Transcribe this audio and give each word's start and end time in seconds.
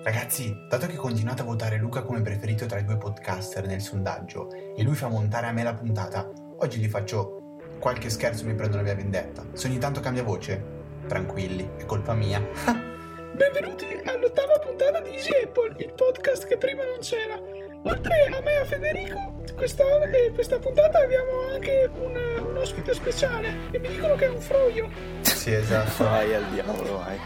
Ragazzi, 0.00 0.56
dato 0.68 0.88
che 0.88 0.96
continuate 0.96 1.42
a 1.42 1.44
votare 1.44 1.76
Luca 1.76 2.02
come 2.02 2.22
preferito 2.22 2.66
tra 2.66 2.80
i 2.80 2.84
due 2.84 2.96
podcaster 2.96 3.66
nel 3.66 3.80
sondaggio 3.80 4.50
e 4.50 4.82
lui 4.82 4.96
fa 4.96 5.06
montare 5.06 5.46
a 5.46 5.52
me 5.52 5.62
la 5.62 5.74
puntata, 5.74 6.28
oggi 6.56 6.80
gli 6.80 6.88
faccio 6.88 7.58
qualche 7.78 8.10
scherzo 8.10 8.42
e 8.42 8.48
mi 8.48 8.54
prendo 8.54 8.76
la 8.76 8.82
mia 8.82 8.96
vendetta. 8.96 9.44
Se 9.52 9.68
ogni 9.68 9.78
tanto 9.78 10.00
cambia 10.00 10.24
voce, 10.24 10.60
tranquilli, 11.06 11.68
è 11.76 11.84
colpa 11.84 12.14
mia. 12.14 12.40
Benvenuti 13.32 13.86
all'ottava 14.04 14.58
puntata 14.58 15.00
di 15.00 15.10
Easy 15.10 15.30
Apple, 15.44 15.76
il 15.78 15.92
podcast 15.94 16.46
che 16.46 16.56
prima 16.56 16.82
non 16.84 16.98
c'era. 16.98 17.38
Oltre 17.84 18.24
a 18.26 18.40
me 18.40 18.52
e 18.52 18.56
a 18.56 18.64
Federico, 18.64 19.42
questa, 19.54 19.84
eh, 20.02 20.32
questa 20.32 20.58
puntata 20.58 20.98
abbiamo 20.98 21.48
anche 21.52 21.88
un, 21.94 22.16
un 22.44 22.56
ospite 22.56 22.92
speciale 22.92 23.54
e 23.70 23.78
mi 23.78 23.88
dicono 23.88 24.16
che 24.16 24.26
è 24.26 24.28
un 24.30 24.40
froio. 24.40 24.90
Sì, 25.20 25.52
esatto. 25.52 26.04
Vai 26.04 26.34
al 26.34 26.48
diavolo, 26.50 26.98
vai. 26.98 27.18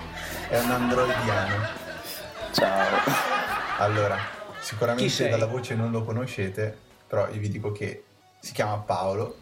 È 0.49 0.59
un 0.59 0.71
androidiano. 0.71 1.86
Ciao. 2.57 2.97
Allora, 3.81 4.17
sicuramente 4.61 5.29
dalla 5.29 5.45
voce 5.45 5.75
non 5.75 5.91
lo 5.91 6.05
conoscete, 6.05 6.75
però 7.07 7.29
io 7.29 7.39
vi 7.39 7.51
dico 7.51 7.71
che 7.71 8.05
si 8.41 8.53
chiama 8.53 8.79
Paolo 8.79 9.37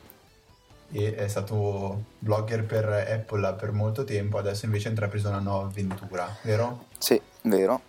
e 0.91 1.15
è 1.15 1.29
stato 1.29 2.06
blogger 2.19 2.65
per 2.65 2.89
Apple 2.89 3.55
per 3.55 3.70
molto 3.70 4.03
tempo, 4.03 4.39
adesso 4.39 4.65
invece 4.65 4.89
ha 4.89 4.91
intrapreso 4.91 5.29
una 5.29 5.39
nuova 5.39 5.66
avventura, 5.66 6.29
vero? 6.42 6.87
Sì, 6.98 7.20
vero. 7.42 7.80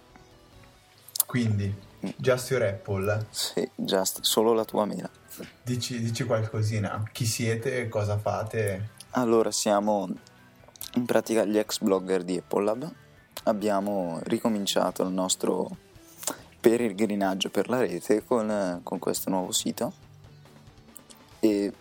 Quindi, 1.26 1.74
Just 2.18 2.52
Your 2.52 2.62
Apple, 2.62 3.26
Sì, 3.32 3.68
just 3.74 4.20
solo 4.22 4.54
la 4.54 4.64
tua 4.64 4.86
mela. 4.86 5.10
dici, 5.64 6.00
dici 6.02 6.24
qualcosina, 6.24 7.04
chi 7.12 7.26
siete, 7.26 7.88
cosa 7.90 8.20
fate? 8.20 8.90
Allora, 9.12 9.50
siamo 9.50 10.08
in 10.94 11.06
pratica 11.06 11.46
gli 11.46 11.58
ex 11.58 11.80
blogger 11.80 12.24
di 12.24 12.38
Apple 12.38 12.64
Lab. 12.64 12.94
Abbiamo 13.48 14.20
ricominciato 14.24 15.04
il 15.04 15.12
nostro 15.12 15.70
peregrinaggio 16.60 17.50
per 17.50 17.70
la 17.70 17.80
rete 17.80 18.24
con, 18.26 18.80
con 18.84 18.98
questo 18.98 19.30
nuovo 19.30 19.52
sito 19.52 19.94
e 21.40 21.72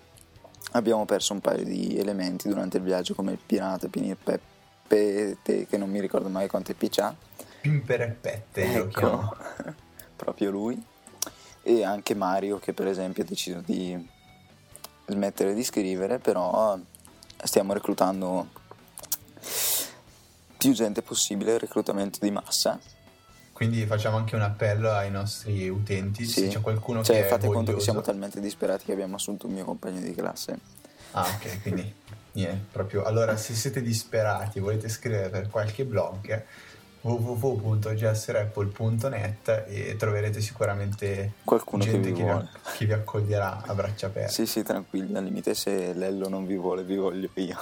abbiamo 0.72 1.05
perso 1.05 1.33
un 1.33 1.41
paio 1.41 1.64
di 1.64 1.97
elementi 1.98 2.48
durante 2.48 2.77
il 2.77 2.83
viaggio 2.83 3.14
come 3.14 3.33
il 3.33 3.39
pirata, 3.44 3.89
Pinir 3.89 4.16
Peppe, 4.16 5.39
che 5.69 5.77
non 5.77 5.91
mi 5.91 6.00
ricordo 6.00 6.28
mai 6.28 6.48
quante 6.48 6.74
PC 6.74 6.98
ha. 6.98 7.14
Pimper 7.61 8.00
e 8.02 8.08
Pette, 8.08 8.61
io 8.62 8.84
lo 8.84 8.91
Ecco, 8.91 9.36
proprio 10.17 10.50
lui. 10.50 10.83
E 11.62 11.83
anche 11.83 12.14
Mario 12.14 12.58
che 12.58 12.74
per 12.74 12.86
esempio 12.86 13.22
ha 13.22 13.27
deciso 13.27 13.62
di 13.64 14.06
smettere 15.06 15.55
di 15.55 15.64
scrivere, 15.64 16.19
però 16.19 16.78
stiamo 17.42 17.72
reclutando 17.72 18.48
più 20.65 20.73
gente 20.73 21.03
possibile, 21.03 21.59
reclutamento 21.59 22.19
di 22.20 22.31
massa. 22.31 22.81
Quindi 23.53 23.84
facciamo 23.87 24.17
anche 24.17 24.34
un 24.34 24.41
appello 24.41 24.91
ai 24.91 25.11
nostri 25.11 25.69
utenti, 25.69 26.25
se 26.25 26.48
c'è 26.48 26.61
qualcuno 26.61 27.05
cioè, 27.05 27.17
che 27.17 27.27
è 27.27 27.29
fate 27.29 27.47
conto 27.47 27.75
che 27.75 27.81
siamo 27.81 28.01
talmente 28.01 28.41
disperati 28.41 28.87
che 28.87 28.92
abbiamo 28.92 29.17
assunto 29.17 29.47
un 29.47 29.53
mio 29.53 29.65
compagno 29.65 30.01
di 30.01 30.15
classe. 30.15 30.59
Ah, 31.12 31.23
ok, 31.23 31.61
quindi 31.62 31.95
niente, 32.33 32.65
proprio. 32.73 33.05
Allora, 33.05 33.37
se 33.37 33.55
siete 33.55 33.83
disperati, 33.83 34.59
volete 34.59 34.89
scrivere 34.89 35.29
per 35.29 35.51
qualche 35.51 35.85
blog, 35.85 36.42
www.jessapple.net 37.03 39.67
e 39.69 39.95
troverete 39.97 40.41
sicuramente 40.41 41.35
Qualcuno 41.45 41.85
che 41.85 41.91
gente 41.91 42.11
vi 42.11 42.17
che, 42.17 42.25
vi, 42.25 42.48
che 42.79 42.87
vi 42.87 42.92
accoglierà 42.92 43.62
a 43.67 43.75
braccia 43.75 44.07
aperte. 44.07 44.33
Sì, 44.33 44.47
sì, 44.47 44.65
tranquilli, 44.65 45.15
al 45.15 45.23
limite 45.23 45.55
se 45.55 45.92
Lello 45.92 46.29
non 46.29 46.45
vi 46.47 46.57
vuole, 46.57 46.83
vi 46.83 46.97
voglio 46.97 47.31
io. 47.35 47.59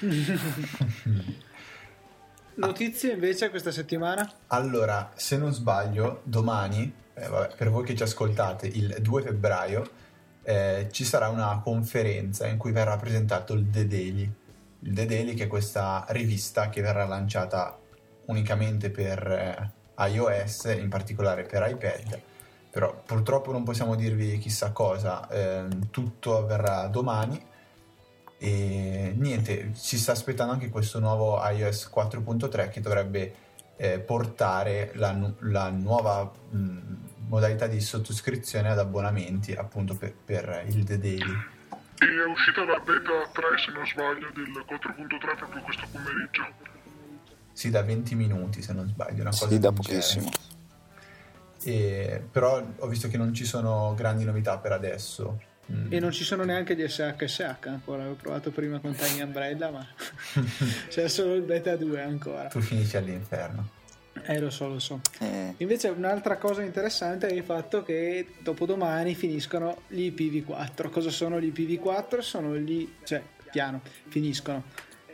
Notizie 2.60 3.14
invece 3.14 3.48
questa 3.48 3.70
settimana? 3.70 4.30
Allora, 4.48 5.12
se 5.14 5.38
non 5.38 5.50
sbaglio, 5.54 6.20
domani, 6.24 6.92
eh, 7.14 7.26
vabbè, 7.26 7.54
per 7.56 7.70
voi 7.70 7.84
che 7.84 7.96
ci 7.96 8.02
ascoltate, 8.02 8.66
il 8.66 8.96
2 9.00 9.22
febbraio, 9.22 9.90
eh, 10.42 10.88
ci 10.90 11.04
sarà 11.04 11.28
una 11.28 11.58
conferenza 11.64 12.46
in 12.46 12.58
cui 12.58 12.70
verrà 12.72 12.98
presentato 12.98 13.54
il 13.54 13.70
The 13.70 13.86
Daily. 13.86 14.30
Il 14.80 14.92
The 14.92 15.06
Daily 15.06 15.32
che 15.32 15.44
è 15.44 15.46
questa 15.46 16.04
rivista 16.10 16.68
che 16.68 16.82
verrà 16.82 17.06
lanciata 17.06 17.78
unicamente 18.26 18.90
per 18.90 19.72
eh, 19.96 20.06
iOS, 20.08 20.64
in 20.78 20.90
particolare 20.90 21.44
per 21.44 21.66
iPad. 21.66 22.20
Però 22.70 23.02
purtroppo 23.04 23.52
non 23.52 23.64
possiamo 23.64 23.94
dirvi 23.94 24.36
chissà 24.36 24.70
cosa, 24.70 25.26
ehm, 25.30 25.88
tutto 25.90 26.36
avverrà 26.36 26.86
domani. 26.88 27.42
E 28.42 29.12
niente, 29.18 29.72
ci 29.74 29.98
sta 29.98 30.12
aspettando 30.12 30.54
anche 30.54 30.70
questo 30.70 30.98
nuovo 30.98 31.38
iOS 31.46 31.90
4.3 31.94 32.70
che 32.70 32.80
dovrebbe 32.80 33.34
eh, 33.76 33.98
portare 33.98 34.92
la, 34.94 35.12
nu- 35.12 35.36
la 35.40 35.68
nuova 35.68 36.32
mh, 36.48 36.78
modalità 37.28 37.66
di 37.66 37.82
sottoscrizione 37.82 38.70
ad 38.70 38.78
abbonamenti 38.78 39.52
appunto 39.52 39.94
per, 39.94 40.14
per 40.24 40.64
il 40.68 40.84
The 40.84 40.98
Daily. 40.98 41.32
E 41.98 42.06
è 42.06 42.24
uscita 42.30 42.64
la 42.64 42.78
beta 42.78 43.28
3, 43.30 43.42
se 43.62 43.72
non 43.72 43.86
sbaglio, 43.86 44.30
del 44.32 44.64
4.3 44.66 45.36
proprio 45.36 45.62
questo 45.62 45.86
pomeriggio. 45.92 46.46
Sì, 47.52 47.68
da 47.68 47.82
20 47.82 48.14
minuti 48.14 48.62
se 48.62 48.72
non 48.72 48.88
sbaglio, 48.88 49.20
una 49.20 49.30
cosa 49.30 49.48
Sì, 49.48 49.58
da 49.58 49.70
pochissimo. 49.70 50.30
E- 51.62 52.26
però 52.30 52.66
ho 52.78 52.86
visto 52.86 53.08
che 53.08 53.18
non 53.18 53.34
ci 53.34 53.44
sono 53.44 53.92
grandi 53.94 54.24
novità 54.24 54.56
per 54.56 54.72
adesso. 54.72 55.48
Mm. 55.72 55.92
E 55.92 56.00
non 56.00 56.10
ci 56.10 56.24
sono 56.24 56.42
neanche 56.44 56.74
gli 56.74 56.86
SHSH 56.86 57.66
ancora, 57.66 58.00
avevo 58.02 58.16
provato 58.16 58.50
prima 58.50 58.80
con 58.80 58.94
Tiny 58.94 59.22
Umbrella, 59.22 59.70
ma 59.70 59.86
c'è 60.88 61.08
solo 61.08 61.34
il 61.34 61.42
beta 61.42 61.76
2 61.76 62.02
ancora. 62.02 62.48
Tu 62.48 62.60
finisci 62.60 62.96
all'inferno. 62.96 63.68
Eh, 64.24 64.38
lo 64.40 64.50
so, 64.50 64.66
lo 64.68 64.78
so. 64.80 65.00
Eh, 65.20 65.54
Invece 65.58 65.88
un'altra 65.88 66.36
cosa 66.36 66.62
interessante 66.62 67.28
è 67.28 67.32
il 67.32 67.44
fatto 67.44 67.82
che 67.84 68.34
dopodomani 68.42 69.14
finiscono 69.14 69.82
gli 69.86 70.10
IPv4. 70.10 70.90
Cosa 70.90 71.10
sono 71.10 71.40
gli 71.40 71.52
IPv4? 71.54 72.18
Sono 72.18 72.56
gli... 72.56 72.86
cioè, 73.04 73.22
piano, 73.50 73.80
finiscono. 74.08 74.64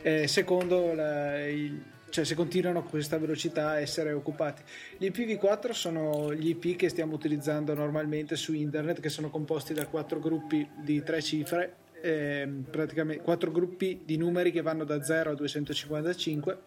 Eh, 0.01 0.27
secondo 0.27 0.93
la- 0.93 1.47
il- 1.47 1.81
cioè 2.09 2.23
se 2.25 2.35
continuano 2.35 2.79
a 2.79 2.83
questa 2.83 3.17
velocità 3.17 3.69
a 3.69 3.79
essere 3.79 4.11
occupati. 4.13 4.61
Gli 4.97 5.05
IPv4 5.07 5.71
sono 5.71 6.33
gli 6.33 6.49
IP 6.49 6.75
che 6.75 6.89
stiamo 6.89 7.13
utilizzando 7.13 7.73
normalmente 7.73 8.35
su 8.35 8.53
internet, 8.53 8.99
che 8.99 9.09
sono 9.09 9.29
composti 9.29 9.73
da 9.73 9.85
quattro 9.87 10.19
gruppi 10.19 10.67
di 10.83 11.03
tre 11.03 11.21
cifre, 11.21 11.75
ehm, 12.01 12.65
praticamente 12.69 13.23
quattro 13.23 13.51
gruppi 13.51 14.01
di 14.05 14.17
numeri 14.17 14.51
che 14.51 14.61
vanno 14.61 14.83
da 14.83 15.03
0 15.03 15.31
a 15.31 15.35
255 15.35 16.57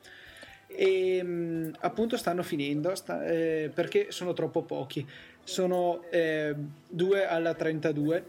e 0.67 1.23
mh, 1.23 1.77
appunto 1.81 2.17
stanno 2.17 2.43
finendo 2.43 2.95
sta- 2.95 3.25
eh, 3.27 3.71
perché 3.75 4.07
sono 4.11 4.33
troppo 4.33 4.63
pochi 4.63 5.05
sono 5.43 6.05
2 6.11 7.27
alla 7.27 7.55
32 7.55 8.25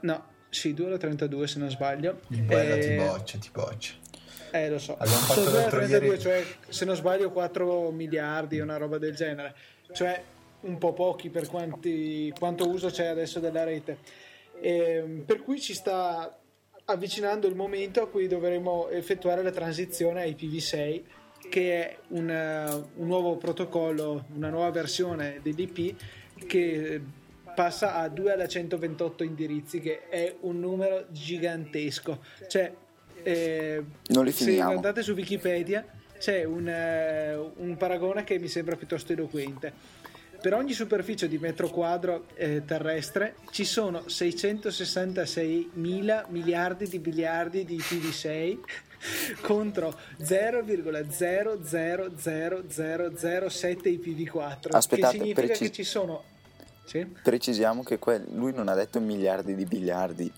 no 0.00 0.26
sì 0.50 0.74
2 0.74 0.86
alla 0.86 0.98
32 0.98 1.46
se 1.46 1.58
non 1.58 1.70
sbaglio 1.70 2.20
Il 2.28 2.44
Eh, 2.50 2.78
ti 2.78 2.94
boccia, 2.96 3.38
ti 3.38 3.48
boccia. 3.50 3.94
Eh 4.64 4.68
lo 4.70 4.78
so. 4.78 4.96
Abbiamo 4.96 5.18
fatto 5.18 5.40
sono 5.40 5.50
2 5.50 5.58
alla 5.58 5.60
l'altro 5.60 5.78
32 5.78 6.06
ieri- 6.06 6.20
cioè 6.20 6.44
se 6.68 6.84
non 6.84 6.96
sbaglio 6.96 7.30
4 7.30 7.90
miliardi 7.90 8.58
una 8.58 8.76
roba 8.76 8.98
del 8.98 9.14
genere. 9.14 9.54
Cioè 9.92 10.22
un 10.60 10.78
po' 10.78 10.92
pochi 10.92 11.30
per 11.30 11.46
quanti, 11.46 12.32
quanto 12.36 12.68
uso 12.68 12.88
c'è 12.88 13.06
adesso 13.06 13.40
della 13.40 13.64
rete. 13.64 13.98
Ehm, 14.60 15.22
per 15.24 15.42
cui 15.42 15.60
ci 15.60 15.74
sta 15.74 16.38
avvicinando 16.86 17.46
il 17.46 17.54
momento 17.54 18.02
a 18.02 18.08
cui 18.08 18.26
dovremo 18.28 18.88
effettuare 18.88 19.42
la 19.42 19.50
transizione 19.50 20.22
a 20.22 20.24
IPv6 20.24 21.02
che 21.48 21.88
è 21.88 21.96
un, 22.08 22.30
eh, 22.30 22.84
un 22.94 23.06
nuovo 23.06 23.36
protocollo, 23.36 24.26
una 24.34 24.48
nuova 24.48 24.70
versione 24.70 25.40
dell'IP 25.42 25.96
che 26.46 27.00
passa 27.54 27.96
a 27.96 28.08
2 28.08 28.32
alla 28.32 28.46
128 28.46 29.24
indirizzi 29.24 29.80
che 29.80 30.08
è 30.08 30.34
un 30.40 30.60
numero 30.60 31.06
gigantesco. 31.10 32.22
Cioè 32.48 32.72
eh, 33.26 33.82
Non 34.06 34.24
li 34.24 34.30
se 34.30 34.44
finiamo. 34.44 34.70
andate 34.70 35.02
su 35.02 35.12
Wikipedia 35.12 35.84
c'è 36.16 36.44
un, 36.44 36.68
eh, 36.68 37.34
un 37.56 37.76
paragone 37.76 38.22
che 38.22 38.38
mi 38.38 38.46
sembra 38.46 38.76
piuttosto 38.76 39.12
eloquente 39.12 39.72
per 40.40 40.54
ogni 40.54 40.72
superficie 40.74 41.26
di 41.26 41.38
metro 41.38 41.68
quadro 41.68 42.26
eh, 42.34 42.62
terrestre 42.64 43.34
ci 43.50 43.64
sono 43.64 44.08
666 44.08 45.70
mila 45.74 46.24
miliardi 46.28 46.86
di 46.86 47.00
biliardi 47.00 47.64
di 47.64 47.76
IPv6 47.76 48.58
contro 49.42 49.98
0,0000007 50.22 53.10
IPv4 53.10 54.68
Aspettate, 54.70 55.12
che 55.12 55.18
significa 55.18 55.40
precis- 55.46 55.68
che 55.68 55.72
ci 55.74 55.82
sono 55.84 56.22
sì? 56.84 57.04
Precisiamo 57.04 57.82
che 57.82 57.98
que- 57.98 58.22
lui 58.32 58.52
non 58.52 58.68
ha 58.68 58.74
detto 58.74 59.00
miliardi 59.00 59.56
di 59.56 59.64
biliardi 59.64 60.32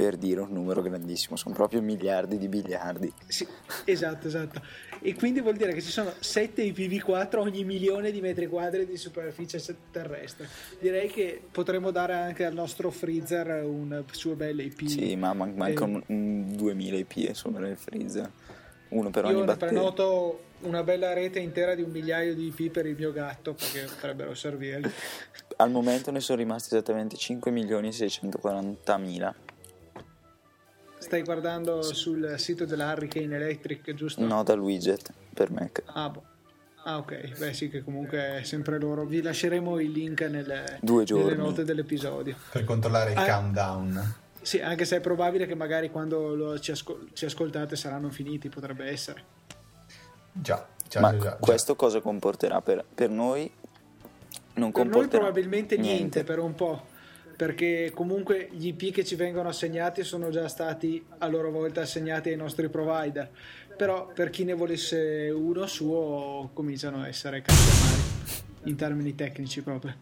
per 0.00 0.16
dire 0.16 0.40
un 0.40 0.50
numero 0.50 0.80
grandissimo, 0.80 1.36
sono 1.36 1.54
proprio 1.54 1.82
miliardi 1.82 2.38
di 2.38 2.48
biliardi. 2.48 3.12
Sì, 3.26 3.46
esatto, 3.84 4.28
esatto. 4.28 4.62
E 5.02 5.14
quindi 5.14 5.42
vuol 5.42 5.56
dire 5.56 5.74
che 5.74 5.82
ci 5.82 5.90
sono 5.90 6.10
7 6.18 6.62
IPv4 6.62 7.36
ogni 7.38 7.64
milione 7.64 8.10
di 8.10 8.22
metri 8.22 8.46
quadri 8.46 8.86
di 8.86 8.96
superficie 8.96 9.62
terrestre. 9.90 10.48
Direi 10.78 11.10
che 11.10 11.38
potremmo 11.50 11.90
dare 11.90 12.14
anche 12.14 12.46
al 12.46 12.54
nostro 12.54 12.90
freezer 12.90 13.62
un 13.62 14.02
suo 14.10 14.36
bel 14.36 14.58
IP. 14.60 14.86
Sì, 14.86 15.14
ma 15.16 15.34
man- 15.34 15.52
mancano 15.54 15.98
Eh, 15.98 16.04
un 16.14 16.56
2000 16.56 16.96
IP 16.96 17.16
insomma 17.28 17.58
nel 17.58 17.76
freezer, 17.76 18.30
uno 18.88 19.10
per 19.10 19.26
io 19.26 19.36
ogni 19.36 19.44
batteria. 19.44 19.74
prenoto 19.74 20.44
una 20.60 20.82
bella 20.82 21.12
rete 21.12 21.40
intera 21.40 21.74
di 21.74 21.82
un 21.82 21.90
migliaio 21.90 22.34
di 22.34 22.46
IP 22.56 22.70
per 22.70 22.86
il 22.86 22.96
mio 22.96 23.12
gatto 23.12 23.52
perché 23.52 23.84
potrebbero 23.84 24.32
servirgli. 24.34 24.90
Al 25.56 25.70
momento 25.70 26.10
ne 26.10 26.20
sono 26.20 26.38
rimasti 26.38 26.74
esattamente 26.74 27.16
5 27.18 27.50
milioni 27.50 27.88
e 27.88 27.92
640 27.92 28.96
mila. 28.96 29.34
Stai 31.10 31.24
guardando 31.24 31.82
sul 31.82 32.34
sito 32.38 32.64
della 32.64 32.92
Hurricane 32.92 33.34
Electric, 33.34 33.94
giusto? 33.94 34.24
No, 34.24 34.44
dal 34.44 34.60
widget 34.60 35.10
per 35.34 35.50
Mac. 35.50 35.82
Ah, 35.86 36.08
boh. 36.08 36.22
Ah, 36.84 36.98
ok. 36.98 37.36
Beh, 37.36 37.52
sì, 37.52 37.68
che 37.68 37.82
comunque 37.82 38.38
è 38.38 38.42
sempre 38.44 38.78
loro. 38.78 39.04
Vi 39.04 39.20
lasceremo 39.20 39.80
il 39.80 39.90
link 39.90 40.20
nelle, 40.20 40.78
Due 40.80 41.02
giorni. 41.02 41.24
nelle 41.24 41.36
note 41.36 41.64
dell'episodio. 41.64 42.36
Per 42.52 42.62
controllare 42.62 43.10
il 43.10 43.18
Ah. 43.18 43.24
countdown. 43.26 44.14
Sì, 44.40 44.60
anche 44.60 44.84
se 44.84 44.98
è 44.98 45.00
probabile 45.00 45.46
che 45.46 45.56
magari 45.56 45.90
quando 45.90 46.32
lo- 46.36 46.60
ci, 46.60 46.70
ascol- 46.70 47.08
ci 47.12 47.24
ascoltate 47.24 47.74
saranno 47.74 48.08
finiti, 48.10 48.48
potrebbe 48.48 48.84
essere. 48.84 49.24
Già, 50.30 50.64
già, 50.88 51.00
Ma 51.00 51.10
già, 51.10 51.18
già. 51.18 51.36
questo 51.40 51.74
cosa 51.74 52.00
comporterà 52.00 52.60
per, 52.60 52.84
per 52.94 53.10
noi? 53.10 53.50
Non 54.54 54.70
Per 54.70 54.84
noi 54.84 54.92
comporterà 54.92 55.24
probabilmente 55.24 55.76
niente. 55.76 56.22
per 56.22 56.38
un 56.38 56.54
po', 56.54 56.86
perché 57.40 57.90
comunque 57.94 58.48
gli 58.50 58.66
IP 58.66 58.92
che 58.92 59.02
ci 59.02 59.14
vengono 59.14 59.48
assegnati 59.48 60.04
sono 60.04 60.28
già 60.28 60.46
stati 60.46 61.02
a 61.20 61.26
loro 61.26 61.50
volta 61.50 61.80
assegnati 61.80 62.28
ai 62.28 62.36
nostri 62.36 62.68
provider. 62.68 63.30
Però 63.78 64.08
per 64.12 64.28
chi 64.28 64.44
ne 64.44 64.52
volesse 64.52 65.30
uno 65.30 65.66
suo 65.66 66.50
cominciano 66.52 67.00
a 67.00 67.08
essere 67.08 67.40
campionari 67.40 68.02
in 68.64 68.76
termini 68.76 69.14
tecnici 69.14 69.62
proprio. 69.62 69.96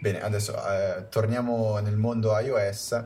Bene, 0.00 0.20
adesso 0.20 0.52
eh, 0.52 1.06
torniamo 1.10 1.78
nel 1.78 1.96
mondo 1.96 2.36
iOS 2.36 3.04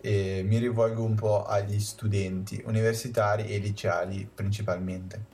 e 0.00 0.42
mi 0.44 0.58
rivolgo 0.58 1.02
un 1.04 1.14
po' 1.14 1.44
agli 1.44 1.78
studenti 1.80 2.62
universitari 2.64 3.48
e 3.48 3.58
liceali 3.58 4.28
principalmente. 4.32 5.24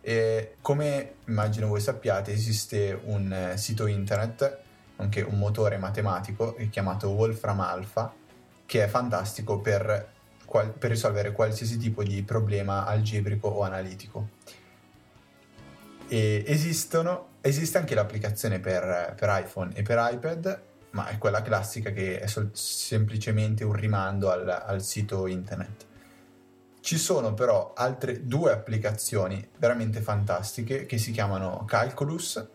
E 0.00 0.54
come 0.60 1.14
immagino 1.26 1.66
voi 1.66 1.80
sappiate, 1.80 2.32
esiste 2.32 2.98
un 3.04 3.32
eh, 3.32 3.56
sito 3.56 3.86
internet, 3.86 4.58
nonché 4.96 5.22
un 5.22 5.38
motore 5.38 5.76
matematico 5.76 6.56
chiamato 6.70 7.10
Wolfram 7.10 7.60
Alpha, 7.60 8.14
che 8.64 8.84
è 8.84 8.86
fantastico 8.86 9.60
per, 9.60 10.12
qual- 10.44 10.72
per 10.72 10.90
risolvere 10.90 11.32
qualsiasi 11.32 11.76
tipo 11.76 12.02
di 12.02 12.22
problema 12.22 12.86
algebrico 12.86 13.48
o 13.48 13.62
analitico. 13.62 14.28
Esistono, 16.10 17.32
esiste 17.42 17.76
anche 17.76 17.94
l'applicazione 17.94 18.60
per, 18.60 19.14
per 19.14 19.42
iPhone 19.44 19.74
e 19.74 19.82
per 19.82 20.08
iPad, 20.10 20.60
ma 20.90 21.08
è 21.08 21.18
quella 21.18 21.42
classica 21.42 21.90
che 21.90 22.18
è 22.18 22.26
sol- 22.26 22.50
semplicemente 22.52 23.64
un 23.64 23.72
rimando 23.72 24.30
al, 24.30 24.48
al 24.48 24.82
sito 24.82 25.26
internet. 25.26 25.86
Ci 26.80 26.96
sono 26.96 27.34
però 27.34 27.72
altre 27.76 28.24
due 28.26 28.52
applicazioni 28.52 29.46
veramente 29.58 30.00
fantastiche 30.00 30.86
che 30.86 30.96
si 30.96 31.10
chiamano 31.10 31.64
Calculus, 31.66 32.46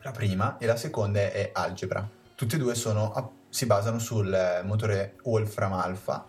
la 0.00 0.10
prima, 0.10 0.58
e 0.58 0.66
la 0.66 0.76
seconda 0.76 1.20
è 1.20 1.50
Algebra. 1.52 2.08
Tutte 2.34 2.56
e 2.56 2.58
due 2.58 2.74
sono, 2.74 3.34
si 3.48 3.66
basano 3.66 3.98
sul 3.98 4.32
eh, 4.32 4.62
motore 4.64 5.16
Wolfram 5.22 5.74
Alpha 5.74 6.28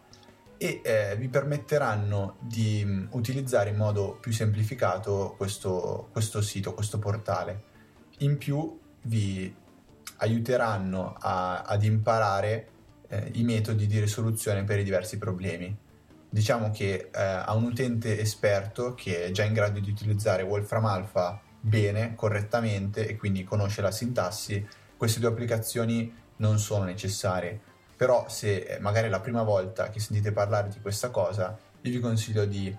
e 0.57 0.81
eh, 0.83 1.15
vi 1.17 1.27
permetteranno 1.27 2.37
di 2.39 2.85
mh, 2.85 3.07
utilizzare 3.11 3.71
in 3.71 3.77
modo 3.77 4.17
più 4.19 4.31
semplificato 4.31 5.33
questo, 5.35 6.09
questo 6.11 6.41
sito, 6.41 6.73
questo 6.73 6.99
portale. 6.99 7.63
In 8.19 8.37
più 8.37 8.79
vi 9.03 9.53
aiuteranno 10.23 11.15
a- 11.19 11.61
ad 11.61 11.83
imparare 11.83 12.69
eh, 13.09 13.29
i 13.33 13.43
metodi 13.43 13.85
di 13.85 13.99
risoluzione 13.99 14.63
per 14.63 14.79
i 14.79 14.83
diversi 14.83 15.17
problemi. 15.17 15.75
Diciamo 16.29 16.71
che 16.71 17.09
eh, 17.13 17.21
a 17.21 17.53
un 17.53 17.65
utente 17.65 18.19
esperto 18.19 18.95
che 18.95 19.25
è 19.25 19.31
già 19.31 19.43
in 19.43 19.53
grado 19.53 19.79
di 19.79 19.89
utilizzare 19.89 20.41
Wolfram 20.41 20.85
Alpha 20.85 21.39
bene, 21.59 22.15
correttamente 22.15 23.07
e 23.07 23.15
quindi 23.17 23.43
conosce 23.43 23.81
la 23.81 23.91
sintassi, 23.91 24.65
queste 24.97 25.19
due 25.19 25.29
applicazioni 25.29 26.11
non 26.37 26.57
sono 26.57 26.85
necessarie. 26.85 27.59
Però 27.95 28.27
se 28.27 28.55
eh, 28.55 28.79
magari 28.79 29.07
è 29.07 29.09
la 29.09 29.19
prima 29.19 29.43
volta 29.43 29.89
che 29.89 29.99
sentite 29.99 30.31
parlare 30.31 30.69
di 30.69 30.79
questa 30.81 31.09
cosa, 31.09 31.57
io 31.81 31.91
vi 31.91 31.99
consiglio 31.99 32.45
di 32.45 32.75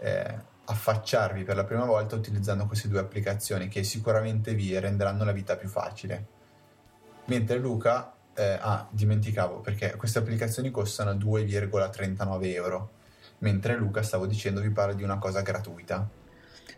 eh, 0.00 0.34
affacciarvi 0.66 1.44
per 1.44 1.56
la 1.56 1.64
prima 1.64 1.84
volta 1.84 2.14
utilizzando 2.14 2.66
queste 2.66 2.88
due 2.88 3.00
applicazioni 3.00 3.68
che 3.68 3.82
sicuramente 3.84 4.52
vi 4.54 4.78
renderanno 4.78 5.24
la 5.24 5.32
vita 5.32 5.56
più 5.56 5.68
facile. 5.68 6.36
Mentre 7.28 7.58
Luca, 7.58 8.14
eh, 8.34 8.58
ah, 8.60 8.86
dimenticavo 8.90 9.60
perché 9.60 9.94
queste 9.96 10.18
applicazioni 10.18 10.70
costano 10.70 11.12
2,39 11.12 12.54
euro, 12.54 12.90
mentre 13.38 13.76
Luca, 13.76 14.02
stavo 14.02 14.26
dicendo, 14.26 14.60
vi 14.60 14.70
parla 14.70 14.94
di 14.94 15.02
una 15.02 15.18
cosa 15.18 15.42
gratuita. 15.42 16.08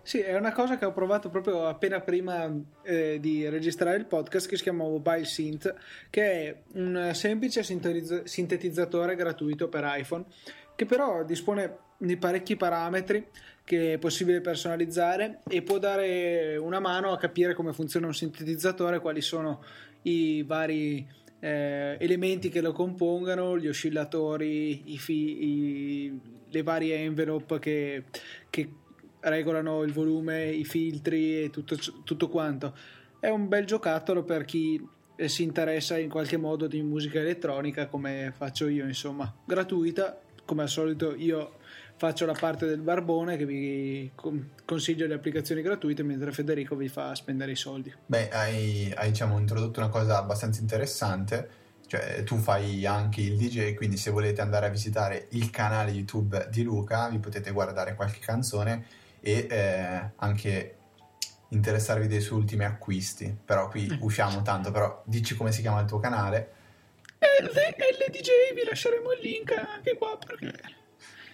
Sì, 0.02 0.19
è 0.19 0.35
una 0.37 0.52
cosa 0.52 0.76
che 0.76 0.85
ho 0.85 0.93
provato 0.93 1.29
proprio 1.29 1.67
appena 1.69 2.00
prima 2.00 2.50
eh, 2.82 3.19
di 3.20 3.49
registrare 3.49 3.97
il 3.97 4.06
podcast 4.06 4.49
che 4.49 4.56
si 4.56 4.62
chiama 4.62 4.85
Mobile 4.85 5.25
Synth, 5.25 5.73
che 6.08 6.23
è 6.23 6.56
un 6.73 7.11
semplice 7.12 7.62
sintetizz- 7.62 8.25
sintetizzatore 8.25 9.14
gratuito 9.14 9.69
per 9.69 9.85
iPhone, 9.87 10.25
che 10.75 10.87
però 10.87 11.23
dispone 11.23 11.76
di 11.99 12.17
parecchi 12.17 12.56
parametri 12.56 13.29
che 13.62 13.93
è 13.93 13.99
possibile 13.99 14.41
personalizzare 14.41 15.43
e 15.49 15.62
può 15.62 15.79
dare 15.79 16.56
una 16.56 16.81
mano 16.81 17.12
a 17.12 17.19
capire 17.19 17.55
come 17.55 17.73
funziona 17.73 18.06
un 18.06 18.14
sintetizzatore, 18.14 18.99
quali 18.99 19.20
sono 19.20 19.62
i 20.02 20.43
vari 20.43 21.06
eh, 21.41 21.97
elementi 21.99 22.49
che 22.49 22.61
lo 22.61 22.73
compongano, 22.73 23.58
gli 23.58 23.69
oscillatori, 23.69 24.93
i 24.93 24.99
fi- 24.99 25.44
i- 25.44 26.20
le 26.49 26.62
varie 26.62 26.97
envelope 26.97 27.58
che, 27.58 28.05
che 28.50 28.69
regolano 29.20 29.82
il 29.82 29.93
volume, 29.93 30.50
i 30.50 30.64
filtri 30.64 31.44
e 31.44 31.50
tutto, 31.50 31.76
tutto 32.05 32.29
quanto. 32.29 32.76
È 33.19 33.29
un 33.29 33.49
bel 33.49 33.64
giocattolo 33.64 34.25
per 34.25 34.44
chi 34.44 34.82
eh, 35.17 35.29
si 35.29 35.43
interessa 35.43 35.99
in 35.99 36.08
qualche 36.08 36.37
modo 36.37 36.67
di 36.67 36.82
musica 36.82 37.20
elettronica 37.20 37.87
come 37.87 38.32
faccio 38.37 38.67
io, 38.69 38.87
insomma, 38.87 39.32
gratuita, 39.44 40.20
come 40.44 40.62
al 40.62 40.69
solito 40.69 41.14
io 41.14 41.58
faccio 42.00 42.25
la 42.25 42.32
parte 42.32 42.64
del 42.64 42.81
barbone 42.81 43.37
che 43.37 43.44
vi 43.44 44.11
con- 44.14 44.52
consiglio 44.64 45.06
le 45.06 45.12
applicazioni 45.12 45.61
gratuite 45.61 46.02
mentre 46.02 46.32
Federico 46.32 46.75
vi 46.75 46.88
fa 46.88 47.14
spendere 47.14 47.52
i 47.52 47.56
soldi. 47.56 47.94
Beh, 48.06 48.31
hai, 48.31 48.91
hai, 48.97 49.11
diciamo, 49.11 49.38
introdotto 49.38 49.81
una 49.81 49.91
cosa 49.91 50.17
abbastanza 50.17 50.62
interessante, 50.62 51.50
cioè 51.87 52.23
tu 52.23 52.38
fai 52.38 52.87
anche 52.87 53.20
il 53.20 53.37
DJ, 53.37 53.75
quindi 53.75 53.99
se 53.99 54.11
volete 54.11 54.41
andare 54.41 54.64
a 54.64 54.70
visitare 54.70 55.26
il 55.32 55.50
canale 55.50 55.91
YouTube 55.91 56.49
di 56.50 56.62
Luca, 56.62 57.06
vi 57.11 57.19
potete 57.19 57.50
guardare 57.50 57.95
qualche 57.95 58.21
canzone 58.21 58.87
e 59.21 59.47
eh, 59.50 60.11
anche 60.16 60.76
interessarvi 61.49 62.07
dei 62.07 62.23
suoi 62.23 62.38
ultimi 62.38 62.64
acquisti. 62.64 63.37
Però 63.45 63.69
qui 63.69 63.95
usciamo 64.00 64.40
tanto, 64.40 64.71
però 64.71 65.02
dici 65.04 65.37
come 65.37 65.52
si 65.52 65.61
chiama 65.61 65.80
il 65.80 65.87
tuo 65.87 65.99
canale. 65.99 66.52
LDJ 67.19 68.54
vi 68.54 68.64
lasceremo 68.66 69.12
il 69.12 69.21
link 69.21 69.50
anche 69.50 69.99
qua 69.99 70.16
perché 70.16 70.78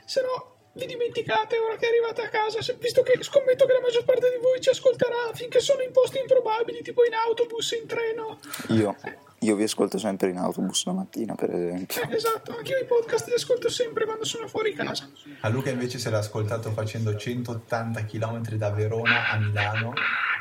se 0.04 0.22
no 0.22 0.55
vi 0.76 0.86
dimenticate 0.86 1.58
ora 1.58 1.76
che 1.76 1.86
arrivate 1.86 2.22
a 2.22 2.28
casa, 2.28 2.60
visto 2.78 3.02
che 3.02 3.18
scommetto 3.22 3.66
che 3.66 3.72
la 3.72 3.80
maggior 3.80 4.04
parte 4.04 4.30
di 4.30 4.36
voi 4.40 4.60
ci 4.60 4.68
ascolterà 4.68 5.32
finché 5.32 5.60
sono 5.60 5.82
in 5.82 5.90
posti 5.90 6.18
improbabili, 6.18 6.82
tipo 6.82 7.04
in 7.04 7.14
autobus, 7.14 7.72
in 7.72 7.86
treno. 7.86 8.38
Io, 8.68 8.94
io 9.40 9.54
vi 9.54 9.62
ascolto 9.64 9.98
sempre 9.98 10.30
in 10.30 10.38
autobus 10.38 10.84
la 10.86 10.92
mattina, 10.92 11.34
per 11.34 11.50
esempio. 11.54 12.02
Eh, 12.02 12.14
esatto, 12.16 12.56
anche 12.56 12.72
io 12.72 12.78
i 12.78 12.84
podcast 12.86 13.28
li 13.28 13.34
ascolto 13.34 13.68
sempre 13.68 14.04
quando 14.04 14.24
sono 14.24 14.46
fuori 14.48 14.72
casa. 14.72 15.08
A 15.40 15.48
Luca 15.48 15.70
invece 15.70 15.98
se 15.98 16.10
l'ha 16.10 16.18
ascoltato 16.18 16.70
facendo 16.72 17.14
180 17.16 18.04
km 18.04 18.40
da 18.56 18.70
Verona 18.70 19.30
a 19.30 19.38
Milano 19.38 19.92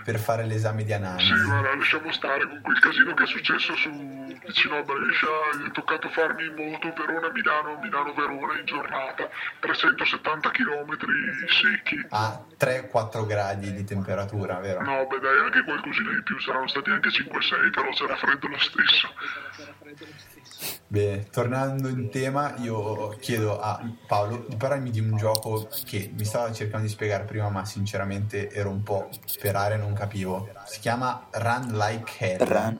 per 0.04 0.20
fare 0.20 0.46
l'esame 0.46 0.84
di 0.84 0.90
Sì, 0.90 0.94
analisi. 0.94 1.34
guarda, 1.44 1.75
lasciamo 1.75 2.12
stare 2.12 2.48
con 2.48 2.62
quel 2.62 2.80
casino 2.80 3.14
che 3.16 3.24
è 3.24 3.28
successo 3.28 3.75
su 3.75 3.90
vicino 4.46 4.78
a 4.78 4.82
Brescia. 4.84 5.28
Gli 5.58 5.68
è 5.68 5.72
toccato 5.72 6.10
farmi 6.10 6.46
in 6.46 6.54
moto 6.54 6.94
Verona-Milano, 6.96 7.80
Milano-Verona 7.82 8.60
in 8.60 8.66
giornata. 8.66 9.28
370 9.60 10.52
km 10.52 10.96
secchi. 11.50 12.06
A 12.10 12.44
3-4 12.60 13.25
gradi 13.25 13.74
di 13.74 13.84
temperatura, 13.84 14.60
vero? 14.60 14.82
No, 14.84 15.08
beh 15.08 15.20
dai, 15.20 15.40
anche 15.40 15.64
qualcosina 15.64 16.12
di 16.14 16.22
più, 16.22 16.40
saranno 16.40 16.68
stati 16.68 16.90
anche 16.92 17.10
5-6, 17.10 17.72
però 17.74 17.90
c'era 17.92 18.16
freddo 18.16 18.48
lo 18.48 18.60
stesso. 18.60 18.85
Bene, 20.88 21.25
tornando 21.30 21.88
in 21.88 22.10
tema, 22.10 22.56
io 22.58 23.10
chiedo 23.20 23.60
a 23.60 23.82
Paolo 24.08 24.46
di 24.48 24.56
parlarmi 24.56 24.92
di 24.92 25.00
un 25.00 25.18
gioco 25.18 25.68
che 25.84 26.12
mi 26.15 26.24
stava 26.25 26.51
cercando 26.51 26.86
di 26.86 26.92
spiegare 26.92 27.24
prima, 27.24 27.50
ma 27.50 27.65
sinceramente 27.65 28.50
ero 28.51 28.70
un 28.70 28.84
po' 28.84 29.10
per 29.42 29.56
aria 29.56 29.75
e 29.75 29.80
non 29.80 29.94
capivo. 29.94 30.48
Si 30.65 30.80
chiama 30.80 31.27
Run 31.32 31.77
Like 31.77 32.12
Hell. 32.18 32.48
Run. 32.48 32.80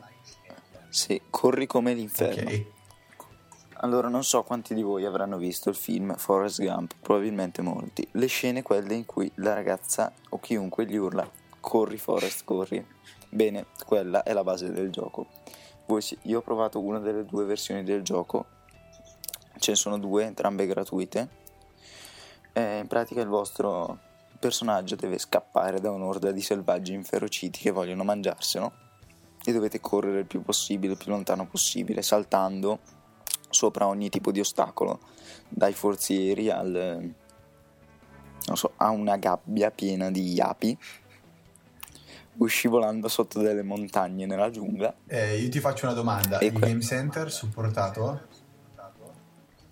Sì, 0.90 1.22
corri 1.30 1.68
come 1.68 1.94
l'inferno. 1.94 2.50
e 2.50 2.72
Allora, 3.80 4.08
non 4.08 4.24
so 4.24 4.44
quanti 4.44 4.74
di 4.74 4.82
voi 4.82 5.06
avranno 5.06 5.38
visto 5.38 5.70
il 5.70 5.76
film 5.76 6.16
Forrest 6.16 6.64
Gump, 6.64 6.94
probabilmente 7.02 7.62
molti. 7.62 8.08
Le 8.12 8.28
scene 8.28 8.62
quelle 8.62 8.94
in 8.94 9.06
cui 9.06 9.30
la 9.36 9.54
ragazza 9.54 10.14
o 10.30 10.40
chiunque 10.40 10.86
gli 10.86 10.96
urla 10.96 11.30
corri 11.60 11.98
Forrest, 11.98 12.44
corri. 12.44 12.86
Bene, 13.28 13.66
quella 13.86 14.22
è 14.22 14.32
la 14.34 14.44
base 14.44 14.72
del 14.72 14.92
gioco. 14.92 15.28
Voi 15.86 16.04
io 16.24 16.40
ho 16.40 16.42
provato 16.42 16.80
una 16.80 17.00
delle 17.00 17.26
due 17.26 17.46
versioni 17.46 17.84
del 17.84 18.02
gioco, 18.02 18.46
ce 19.58 19.72
ne 19.72 19.78
sono 19.78 19.98
due, 19.98 20.24
entrambe 20.24 20.66
gratuite. 20.66 21.44
Eh, 22.54 22.80
in 22.80 22.88
pratica 22.88 23.22
il 23.22 23.28
vostro 23.28 24.00
personaggio 24.40 24.96
deve 24.96 25.18
scappare 25.18 25.80
da 25.80 25.92
un'orda 25.92 26.32
di 26.32 26.42
selvaggi 26.42 26.94
inferociti 26.94 27.60
che 27.60 27.72
vogliono 27.72 28.04
mangiarselo. 28.04 28.84
E 29.48 29.54
dovete 29.54 29.80
correre 29.80 30.20
il 30.20 30.26
più 30.26 30.42
possibile, 30.42 30.94
il 30.94 30.98
più 30.98 31.12
lontano 31.12 31.46
possibile, 31.46 32.02
saltando 32.02 32.80
sopra 33.50 33.88
ogni 33.88 34.10
tipo 34.10 34.32
di 34.32 34.40
ostacolo, 34.40 35.00
dai 35.48 35.74
forzieri 35.74 36.50
al 36.50 37.14
so, 38.54 38.74
a 38.78 38.90
una 38.90 39.18
gabbia 39.18 39.72
piena 39.72 40.12
di 40.12 40.40
api, 40.40 40.78
uscivolando 42.38 43.08
sotto 43.08 43.42
delle 43.42 43.64
montagne 43.64 44.26
nella 44.26 44.50
giungla. 44.50 44.94
Eh, 45.08 45.38
io 45.38 45.50
ti 45.50 45.60
faccio 45.60 45.86
una 45.86 45.94
domanda: 45.96 46.38
E 46.40 46.48
il 46.48 46.52
que- 46.54 46.68
Game 46.68 46.82
Center 46.82 47.32
supportato? 47.32 48.34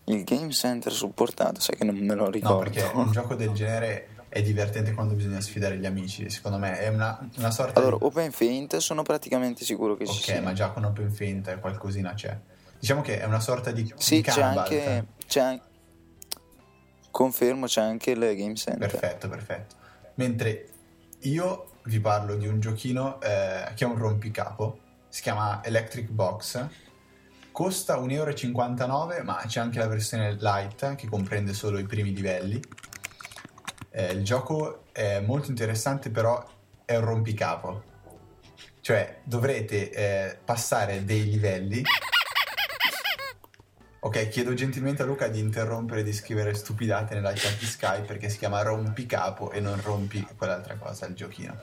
Il 0.06 0.26
game 0.26 0.52
center 0.52 0.92
supportato, 0.92 1.62
sai 1.62 1.78
che 1.78 1.86
non 1.86 1.96
me 1.96 2.14
lo 2.14 2.26
No, 2.26 2.30
ricordo. 2.30 2.58
perché 2.70 2.92
un 2.94 3.10
gioco 3.14 3.36
del 3.36 3.52
genere 3.54 4.10
è 4.28 4.42
divertente 4.42 4.92
quando 4.94 5.14
bisogna 5.14 5.40
sfidare 5.40 5.78
gli 5.78 5.86
amici. 5.86 6.30
Secondo 6.30 6.58
me 6.58 6.78
è 6.78 6.90
una, 6.90 7.26
una 7.38 7.52
sorta 7.52 7.80
Allora, 7.80 7.96
di. 7.96 8.04
Open 8.04 8.32
Faint 8.34 8.76
sono 8.78 9.02
praticamente 9.04 9.64
sicuro 9.64 9.96
che 9.96 10.06
ci 10.06 10.12
Ok, 10.18 10.24
sia. 10.24 10.42
ma 10.42 10.52
già 10.52 10.72
con 10.72 10.84
Open 10.84 11.10
Faint 11.10 11.58
qualcosina 11.60 12.14
c'è. 12.16 12.38
Diciamo 12.78 13.00
che 13.02 13.22
è 13.22 13.24
una 13.26 13.40
sorta 13.40 13.72
di. 13.72 13.94
Sì, 13.96 14.16
di 14.16 14.22
c'è 14.24 14.42
anche, 14.42 15.06
c'è 15.26 15.40
an- 15.40 15.62
Confermo, 17.10 17.68
c'è 17.68 17.82
anche 17.82 18.12
il 18.12 18.20
game 18.20 18.56
center. 18.56 18.90
Perfetto, 18.90 19.30
perfetto. 19.30 19.76
Mentre 20.16 20.68
io 21.22 21.68
vi 21.86 22.00
parlo 22.00 22.36
di 22.36 22.48
un 22.48 22.60
giochino 22.60 23.20
eh, 23.22 23.72
che 23.76 23.84
è 23.84 23.88
un 23.88 23.98
rompicapo, 23.98 24.80
si 25.10 25.22
chiama 25.22 25.64
Electric 25.64 26.10
Box, 26.10 26.68
costa 27.52 27.98
1,59 28.00 28.12
euro, 28.12 29.24
ma 29.24 29.44
c'è 29.46 29.60
anche 29.60 29.80
la 29.80 29.88
versione 29.88 30.36
light 30.40 30.96
che 30.96 31.08
comprende 31.08 31.54
solo 31.54 31.78
i 31.78 31.86
primi 31.86 32.14
livelli. 32.14 32.62
Eh, 33.90 34.12
il 34.12 34.24
gioco 34.24 34.86
è 34.92 35.20
molto 35.20 35.50
interessante, 35.50 36.10
però 36.10 36.44
è 36.86 36.96
un 36.96 37.06
rompicapo. 37.06 37.84
Cioè, 38.82 39.22
dovrete 39.24 39.92
eh, 39.92 40.38
passare 40.44 41.06
dei 41.06 41.30
livelli. 41.30 41.84
Ok, 44.06 44.28
chiedo 44.28 44.54
gentilmente 44.54 45.02
a 45.02 45.06
Luca 45.06 45.30
di 45.30 45.40
interrompere 45.40 46.02
e 46.02 46.04
di 46.04 46.12
scrivere 46.12 46.54
stupidate 46.56 47.16
nella 47.16 47.32
chat 47.32 47.58
di 47.58 47.66
Skype 47.66 48.02
perché 48.06 48.28
si 48.28 48.38
chiama 48.38 48.62
rompicapo 48.62 49.52
e 49.52 49.62
non 49.62 49.82
rompi 49.82 50.28
quell'altra 50.36 50.76
cosa, 50.76 51.06
il 51.06 51.16
giochino. 51.16 51.56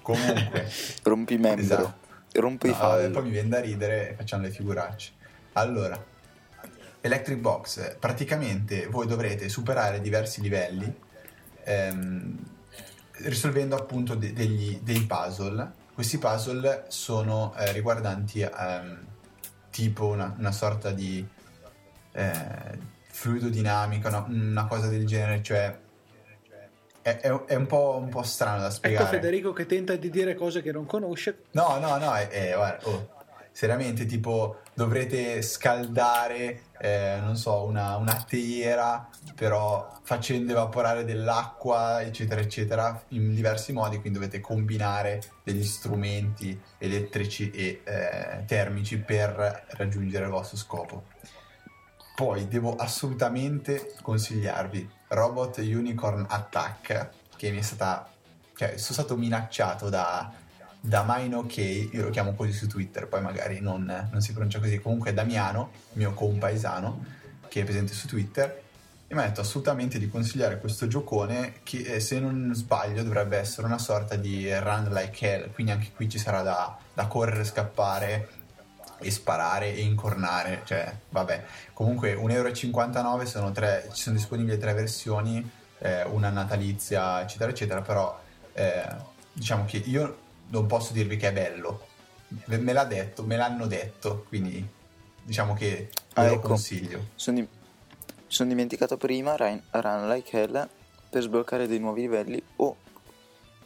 Comunque, 0.00 0.70
Rompi 1.02 1.38
membro, 1.38 1.60
Esatto. 1.60 1.94
rompi 2.34 2.68
no, 2.68 2.74
vabbè, 2.78 3.10
poi 3.10 3.24
mi 3.24 3.30
viene 3.30 3.48
da 3.48 3.60
ridere 3.60 4.10
e 4.10 4.14
facciamo 4.14 4.44
le 4.44 4.50
figuracce. 4.50 5.10
Allora, 5.54 6.00
Electric 7.00 7.38
Box, 7.38 7.96
praticamente 7.98 8.86
voi 8.86 9.08
dovrete 9.08 9.48
superare 9.48 10.00
diversi 10.00 10.40
livelli 10.40 10.94
ehm, 11.64 12.38
risolvendo 13.24 13.74
appunto 13.74 14.14
de- 14.14 14.32
degli, 14.32 14.78
dei 14.84 15.02
puzzle. 15.02 15.72
Questi 15.92 16.18
puzzle 16.18 16.84
sono 16.86 17.52
eh, 17.58 17.72
riguardanti 17.72 18.40
ehm, 18.40 18.98
tipo 19.70 20.06
una, 20.06 20.32
una 20.38 20.52
sorta 20.52 20.92
di 20.92 21.26
eh, 22.12 22.78
fluido 23.08 23.48
dinamico, 23.48 24.08
no? 24.08 24.26
una 24.28 24.66
cosa 24.66 24.88
del 24.88 25.06
genere, 25.06 25.42
cioè 25.42 25.76
è, 27.02 27.16
è- 27.16 27.44
è 27.46 27.54
un, 27.54 27.66
po', 27.66 27.98
un 28.00 28.08
po' 28.08 28.22
strano 28.22 28.60
da 28.62 28.70
spiegare. 28.70 29.04
Ecco 29.04 29.14
Federico 29.14 29.52
che 29.52 29.66
tenta 29.66 29.96
di 29.96 30.10
dire 30.10 30.34
cose 30.34 30.62
che 30.62 30.72
non 30.72 30.86
conosce. 30.86 31.44
No, 31.52 31.78
no, 31.78 31.96
no, 31.98 32.14
è, 32.14 32.28
è- 32.28 32.54
guarda, 32.54 32.88
oh, 32.88 33.08
seriamente 33.50 34.06
tipo 34.06 34.60
dovrete 34.74 35.42
scaldare, 35.42 36.62
eh, 36.78 37.18
non 37.20 37.36
so, 37.36 37.64
una, 37.64 37.96
una 37.96 38.24
teiera, 38.26 39.06
però 39.34 39.98
facendo 40.02 40.52
evaporare 40.52 41.04
dell'acqua, 41.04 42.00
eccetera, 42.02 42.40
eccetera, 42.40 43.02
in 43.08 43.34
diversi 43.34 43.72
modi, 43.72 43.98
quindi 44.00 44.18
dovete 44.18 44.40
combinare 44.40 45.20
degli 45.42 45.64
strumenti 45.64 46.58
elettrici 46.78 47.50
e 47.50 47.82
eh, 47.84 48.44
termici 48.46 48.98
per 48.98 49.66
raggiungere 49.70 50.24
il 50.24 50.30
vostro 50.30 50.56
scopo. 50.56 51.04
Poi 52.22 52.46
devo 52.46 52.76
assolutamente 52.76 53.94
consigliarvi 54.00 54.88
Robot 55.08 55.56
Unicorn 55.56 56.24
Attack, 56.28 57.08
che 57.34 57.50
mi 57.50 57.58
è 57.58 57.62
stata, 57.62 58.08
cioè, 58.54 58.76
sono 58.76 58.94
stato 58.94 59.16
minacciato 59.16 59.88
da, 59.88 60.30
da 60.78 61.04
Mino 61.04 61.44
io 61.56 62.00
lo 62.00 62.10
chiamo 62.10 62.34
così 62.34 62.52
su 62.52 62.68
Twitter, 62.68 63.08
poi 63.08 63.22
magari 63.22 63.58
non, 63.58 64.08
non 64.08 64.20
si 64.20 64.30
pronuncia 64.30 64.60
così, 64.60 64.78
comunque 64.78 65.12
Damiano, 65.12 65.72
mio 65.94 66.14
compaesano, 66.14 67.04
che 67.48 67.62
è 67.62 67.64
presente 67.64 67.92
su 67.92 68.06
Twitter, 68.06 68.62
e 69.08 69.14
mi 69.16 69.20
ha 69.20 69.26
detto 69.26 69.40
assolutamente 69.40 69.98
di 69.98 70.08
consigliare 70.08 70.60
questo 70.60 70.86
giocone 70.86 71.54
che 71.64 71.78
eh, 71.78 71.98
se 71.98 72.20
non 72.20 72.52
sbaglio 72.54 73.02
dovrebbe 73.02 73.36
essere 73.36 73.66
una 73.66 73.78
sorta 73.78 74.14
di 74.14 74.48
run 74.60 74.90
like 74.92 75.28
hell, 75.28 75.52
quindi 75.52 75.72
anche 75.72 75.90
qui 75.92 76.08
ci 76.08 76.18
sarà 76.18 76.42
da, 76.42 76.78
da 76.94 77.08
correre, 77.08 77.42
scappare 77.42 78.28
e 79.02 79.10
sparare 79.10 79.74
e 79.74 79.80
incornare, 79.82 80.62
cioè 80.64 80.92
vabbè, 81.10 81.44
comunque 81.72 82.14
1,59 82.14 82.96
euro 83.04 83.26
sono 83.26 83.52
tre, 83.52 83.88
ci 83.92 84.02
sono 84.02 84.16
disponibili 84.16 84.58
tre 84.58 84.72
versioni, 84.72 85.48
eh, 85.78 86.04
una 86.04 86.30
natalizia 86.30 87.22
eccetera 87.22 87.50
eccetera, 87.50 87.80
però 87.82 88.18
eh, 88.54 88.84
diciamo 89.32 89.64
che 89.64 89.78
io 89.78 90.18
non 90.48 90.66
posso 90.66 90.92
dirvi 90.92 91.16
che 91.16 91.28
è 91.28 91.32
bello, 91.32 91.86
me 92.46 92.72
l'ha 92.72 92.84
detto, 92.84 93.24
me 93.24 93.36
l'hanno 93.36 93.66
detto, 93.66 94.24
quindi 94.28 94.66
diciamo 95.22 95.54
che 95.54 95.88
Ah, 96.14 96.22
ve 96.22 96.28
lo 96.28 96.34
ecco. 96.34 96.48
consiglio. 96.48 97.06
Sono, 97.14 97.38
di- 97.38 97.48
sono 98.26 98.48
dimenticato 98.50 98.96
prima 98.96 99.34
Run, 99.36 99.62
Run 99.70 100.08
Like 100.08 100.38
Hell 100.38 100.68
per 101.08 101.22
sbloccare 101.22 101.66
dei 101.66 101.78
nuovi 101.78 102.02
livelli 102.02 102.42
o 102.56 102.76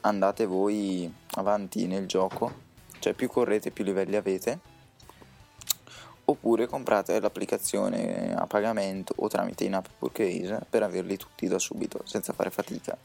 andate 0.03 0.47
voi 0.47 1.13
avanti 1.35 1.87
nel 1.87 2.07
gioco, 2.07 2.53
cioè 3.01 3.15
più 3.15 3.29
correte 3.29 3.71
più 3.73 3.83
livelli 3.83 4.15
avete, 4.15 4.61
oppure 6.29 6.67
comprate 6.67 7.19
l'applicazione 7.21 8.35
a 8.35 8.47
pagamento 8.47 9.15
o 9.19 9.29
tramite 9.29 9.65
in-app 9.65 9.87
purchase 9.99 10.61
per 10.69 10.83
averli 10.83 11.17
tutti 11.17 11.47
da 11.47 11.59
subito 11.59 12.01
senza 12.05 12.33
fare 12.33 12.51
fatica. 12.51 12.97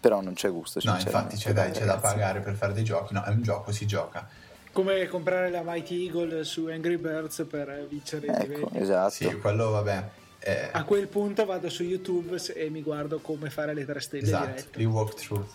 Però 0.00 0.20
non 0.22 0.32
c'è 0.34 0.50
gusto, 0.50 0.80
No, 0.84 0.94
infatti 0.98 1.36
c'è 1.36 1.52
da, 1.52 1.68
c'è 1.70 1.84
da 1.84 1.98
pagare 1.98 2.40
per 2.40 2.54
fare 2.54 2.72
dei 2.72 2.84
giochi, 2.84 3.12
no, 3.12 3.22
è 3.22 3.28
un 3.28 3.42
gioco, 3.42 3.70
si 3.70 3.86
gioca. 3.86 4.26
Come 4.72 5.06
comprare 5.08 5.50
la 5.50 5.62
Mighty 5.64 6.06
Eagle 6.06 6.44
su 6.44 6.66
Angry 6.66 6.96
Birds 6.96 7.44
per 7.48 7.86
vincere 7.88 8.26
i 8.26 8.30
Ecco, 8.30 8.42
livelli. 8.42 8.68
esatto. 8.80 9.10
Sì, 9.12 9.36
quello 9.38 9.70
vabbè. 9.70 10.08
eh, 10.38 10.68
A 10.72 10.84
quel 10.84 11.06
punto 11.08 11.44
vado 11.44 11.68
su 11.68 11.82
YouTube 11.82 12.40
e 12.54 12.70
mi 12.70 12.80
guardo 12.82 13.18
come 13.18 13.50
fare 13.50 13.74
le 13.74 13.84
tre 13.84 14.00
stelle 14.00 14.22
esatto, 14.22 14.46
dirette. 14.46 14.80
il 14.80 14.86
walkthrough. 14.86 15.46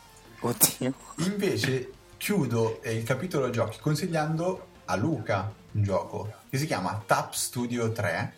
Oddio. 0.41 0.93
Invece 1.19 1.91
chiudo 2.17 2.81
eh, 2.83 2.93
il 2.93 3.03
capitolo 3.03 3.49
giochi 3.49 3.79
consigliando 3.79 4.67
a 4.85 4.95
Luca 4.95 5.51
un 5.71 5.81
gioco 5.83 6.31
che 6.55 6.61
si 6.61 6.67
chiama 6.67 7.03
Tap 7.05 7.33
Studio 7.33 7.91
3. 7.91 8.33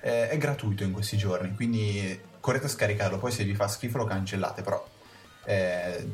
Eh, 0.00 0.28
è 0.28 0.38
gratuito 0.38 0.84
in 0.84 0.92
questi 0.92 1.16
giorni, 1.16 1.54
quindi 1.54 2.20
correte 2.40 2.66
a 2.66 2.68
scaricarlo. 2.68 3.18
Poi 3.18 3.32
se 3.32 3.44
vi 3.44 3.54
fa 3.54 3.66
schifo 3.66 3.98
lo 3.98 4.04
cancellate, 4.04 4.62
però 4.62 4.86
eh, 5.44 6.06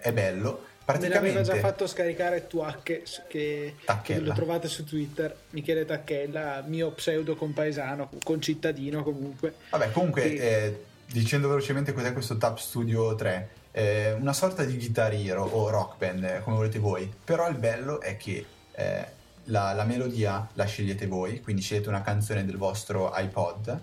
è 0.00 0.12
bello. 0.12 0.68
Me 0.90 0.96
l'aveva 0.96 1.20
Praticamente 1.20 1.42
già 1.42 1.56
fatto 1.56 1.86
scaricare 1.86 2.48
Tuacche 2.48 3.04
che, 3.28 3.76
che 4.02 4.18
lo 4.18 4.32
trovate 4.32 4.66
su 4.66 4.82
Twitter, 4.82 5.36
Michele 5.50 5.84
Tacchella, 5.84 6.64
mio 6.66 6.90
pseudo 6.92 7.36
compaesano, 7.36 8.10
concittadino 8.24 9.04
comunque. 9.04 9.54
Vabbè, 9.70 9.92
comunque, 9.92 10.22
Sì. 10.22 10.36
eh, 10.36 10.84
dicendo 11.06 11.46
velocemente 11.46 11.92
cos'è 11.92 12.12
questo 12.12 12.36
Tap 12.38 12.58
Studio 12.58 13.14
3, 13.14 13.48
eh, 13.70 14.12
una 14.12 14.32
sorta 14.32 14.64
di 14.64 14.74
Guitar 14.74 15.12
Hero 15.12 15.44
o 15.44 15.70
rock 15.70 15.98
band, 15.98 16.24
eh, 16.24 16.40
come 16.42 16.56
volete 16.56 16.80
voi. 16.80 17.12
Però 17.22 17.48
il 17.48 17.56
bello 17.56 18.00
è 18.00 18.16
che 18.16 18.44
eh, 18.72 19.06
la, 19.44 19.72
la 19.72 19.84
melodia 19.84 20.48
la 20.54 20.64
scegliete 20.64 21.06
voi, 21.06 21.40
quindi 21.40 21.62
scegliete 21.62 21.88
una 21.88 22.02
canzone 22.02 22.44
del 22.44 22.56
vostro 22.56 23.12
iPod 23.14 23.80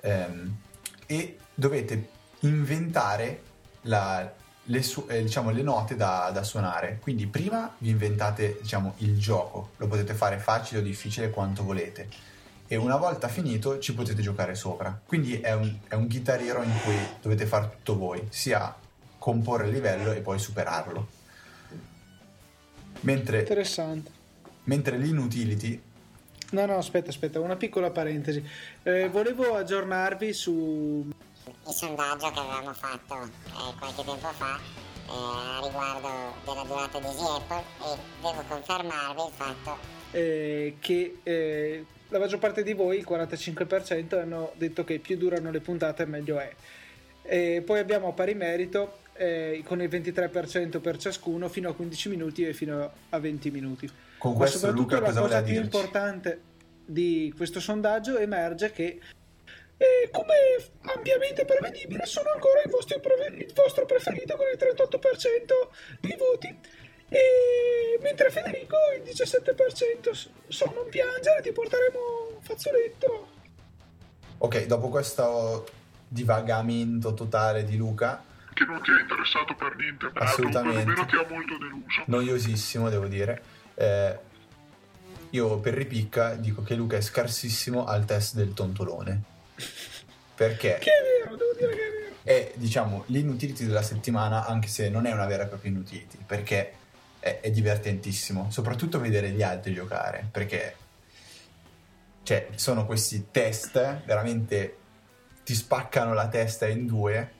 ehm, 0.00 0.56
e 1.06 1.38
dovete 1.54 2.08
inventare 2.40 3.42
la- 3.82 4.32
le, 4.68 4.82
su- 4.82 5.06
eh, 5.08 5.22
diciamo, 5.22 5.50
le 5.50 5.62
note 5.62 5.96
da, 5.96 6.30
da 6.32 6.42
suonare. 6.42 6.98
Quindi 7.00 7.26
prima 7.26 7.72
vi 7.78 7.90
inventate 7.90 8.58
diciamo, 8.60 8.94
il 8.98 9.18
gioco, 9.18 9.70
lo 9.76 9.86
potete 9.86 10.14
fare 10.14 10.38
facile 10.38 10.80
o 10.80 10.82
difficile 10.82 11.30
quanto 11.30 11.62
volete 11.62 12.08
e 12.68 12.74
una 12.74 12.96
volta 12.96 13.28
finito 13.28 13.78
ci 13.78 13.94
potete 13.94 14.22
giocare 14.22 14.54
sopra. 14.54 14.98
Quindi 15.04 15.40
è 15.40 15.52
un, 15.52 15.72
è 15.86 15.94
un 15.94 16.08
Guitar 16.08 16.40
Hero 16.40 16.62
in 16.62 16.72
cui 16.82 16.96
dovete 17.22 17.46
fare 17.46 17.70
tutto 17.76 17.96
voi, 17.96 18.26
sia 18.30 18.74
comporre 19.18 19.66
il 19.66 19.72
livello 19.72 20.12
e 20.12 20.20
poi 20.20 20.38
superarlo. 20.38 21.08
Mentre, 23.00 23.40
Interessante. 23.40 24.10
Mentre 24.66 24.96
l'inutility, 24.98 25.80
No, 26.48 26.64
no, 26.64 26.76
aspetta, 26.76 27.10
aspetta, 27.10 27.40
una 27.40 27.56
piccola 27.56 27.90
parentesi. 27.90 28.40
Eh, 28.84 29.08
volevo 29.08 29.56
aggiornarvi 29.56 30.32
su 30.32 31.04
il 31.66 31.72
sondaggio 31.72 32.30
che 32.30 32.38
avevamo 32.38 32.72
fatto 32.72 33.24
eh, 33.24 33.74
qualche 33.78 34.04
tempo 34.04 34.28
fa 34.28 34.56
eh, 34.56 35.10
a 35.10 35.60
riguardo 35.64 36.08
della 36.44 36.62
durata 36.62 36.98
di 37.00 37.06
Easy 37.06 37.24
Apple 37.24 37.64
e 37.82 37.98
devo 38.20 38.44
confermarvi 38.46 39.22
il 39.22 39.32
fatto 39.34 39.76
eh, 40.12 40.76
che 40.78 41.18
eh, 41.24 41.84
la 42.08 42.18
maggior 42.20 42.38
parte 42.38 42.62
di 42.62 42.72
voi, 42.74 42.98
il 42.98 43.06
45%, 43.08 44.20
hanno 44.20 44.52
detto 44.54 44.84
che 44.84 45.00
più 45.00 45.16
durano 45.16 45.50
le 45.50 45.60
puntate 45.60 46.04
meglio 46.06 46.38
è. 46.38 46.54
E 47.22 47.62
poi 47.66 47.80
abbiamo 47.80 48.08
a 48.08 48.12
pari 48.12 48.34
merito 48.34 48.98
eh, 49.14 49.62
con 49.64 49.82
il 49.82 49.88
23% 49.88 50.80
per 50.80 50.96
ciascuno 50.98 51.48
fino 51.48 51.68
a 51.68 51.74
15 51.74 52.08
minuti 52.08 52.46
e 52.46 52.52
fino 52.52 52.88
a 53.08 53.18
20 53.18 53.50
minuti. 53.50 53.90
Con 54.18 54.32
Ma 54.32 54.36
questo 54.38 54.58
soprattutto 54.58 54.82
Luca 54.82 54.94
la 55.00 55.00
cosa 55.06 55.20
cosa 55.20 55.26
voleva 55.28 55.42
più 55.42 55.52
dirci? 55.60 55.76
importante 55.76 56.40
di 56.84 57.32
questo 57.36 57.60
sondaggio 57.60 58.18
emerge 58.18 58.70
che 58.70 59.00
eh, 59.78 60.08
come 60.10 60.34
ampiamente 60.94 61.44
prevedibile 61.44 62.06
sono 62.06 62.30
ancora 62.32 62.62
il 62.64 62.70
vostro, 62.70 62.98
preve- 63.00 63.36
il 63.44 63.52
vostro 63.54 63.84
preferito 63.84 64.36
con 64.36 64.46
il 64.50 64.58
38% 64.58 65.98
dei 66.00 66.16
voti 66.16 66.58
e 67.08 67.98
mentre 68.00 68.30
Federico 68.30 68.76
il 68.96 69.02
17% 69.02 70.10
S- 70.12 70.28
so 70.48 70.72
non 70.74 70.88
piangere 70.88 71.42
ti 71.42 71.52
porteremo 71.52 71.98
un 72.36 72.40
fazzoletto 72.42 73.28
Ok, 74.38 74.66
dopo 74.66 74.88
questo 74.88 75.66
divagamento 76.08 77.14
totale 77.14 77.64
di 77.64 77.76
Luca, 77.76 78.22
Che 78.52 78.64
non 78.64 78.82
ti 78.82 78.90
è 78.90 79.00
interessato 79.00 79.54
per 79.54 79.74
niente, 79.76 80.10
Assolutamente. 80.14 80.84
perlomeno 80.84 81.06
ti 81.06 81.16
ha 81.16 81.26
molto 81.28 81.56
deluso. 81.58 82.02
noiosissimo 82.06 82.88
devo 82.90 83.06
dire, 83.06 83.42
eh, 83.76 84.18
io 85.30 85.58
per 85.58 85.74
ripicca 85.74 86.34
dico 86.34 86.62
che 86.62 86.74
Luca 86.74 86.96
è 86.96 87.00
scarsissimo 87.00 87.84
al 87.84 88.04
test 88.04 88.34
del 88.34 88.52
tontolone. 88.52 89.22
Perché 90.34 90.78
che 90.80 90.90
è 90.90 91.22
vero 91.24 91.36
devo 91.36 91.52
dire 91.56 91.74
che 91.74 91.86
è 91.86 91.90
vero 91.90 92.06
è, 92.26 92.52
diciamo, 92.56 93.04
l'inutility 93.06 93.64
della 93.64 93.82
settimana, 93.82 94.46
anche 94.46 94.66
se 94.66 94.88
non 94.88 95.06
è 95.06 95.12
una 95.12 95.26
vera 95.26 95.44
e 95.44 95.46
propria 95.46 95.70
inutility, 95.70 96.18
perché 96.26 96.72
è, 97.20 97.38
è 97.40 97.50
divertentissimo, 97.52 98.50
soprattutto 98.50 98.98
vedere 98.98 99.30
gli 99.30 99.44
altri 99.44 99.72
giocare, 99.72 100.28
perché 100.32 100.74
cioè, 102.24 102.48
sono 102.56 102.84
questi 102.84 103.28
test, 103.30 104.02
veramente 104.04 104.78
ti 105.44 105.54
spaccano 105.54 106.14
la 106.14 106.26
testa 106.26 106.66
in 106.66 106.86
due 106.86 107.32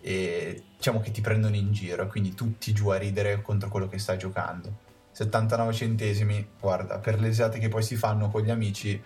e 0.00 0.64
diciamo 0.76 0.98
che 0.98 1.12
ti 1.12 1.20
prendono 1.20 1.54
in 1.54 1.72
giro, 1.72 2.08
quindi 2.08 2.34
tutti 2.34 2.72
giù 2.72 2.88
a 2.88 2.98
ridere 2.98 3.40
contro 3.40 3.68
quello 3.68 3.86
che 3.86 4.00
sta 4.00 4.16
giocando. 4.16 4.92
79 5.14 5.72
centesimi, 5.72 6.44
guarda, 6.60 6.98
per 6.98 7.20
le 7.20 7.28
esate 7.28 7.60
che 7.60 7.68
poi 7.68 7.84
si 7.84 7.94
fanno 7.94 8.30
con 8.30 8.42
gli 8.42 8.50
amici 8.50 9.00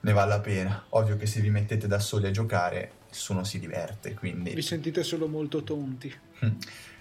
ne 0.00 0.12
vale 0.12 0.28
la 0.28 0.40
pena. 0.40 0.84
Ovvio 0.90 1.16
che 1.16 1.24
se 1.24 1.40
vi 1.40 1.48
mettete 1.48 1.86
da 1.86 1.98
soli 1.98 2.26
a 2.26 2.30
giocare, 2.30 2.92
nessuno 3.08 3.42
si 3.42 3.58
diverte, 3.58 4.12
quindi... 4.12 4.52
vi 4.52 4.60
sentite 4.60 5.02
solo 5.02 5.26
molto 5.26 5.62
tonti 5.62 6.14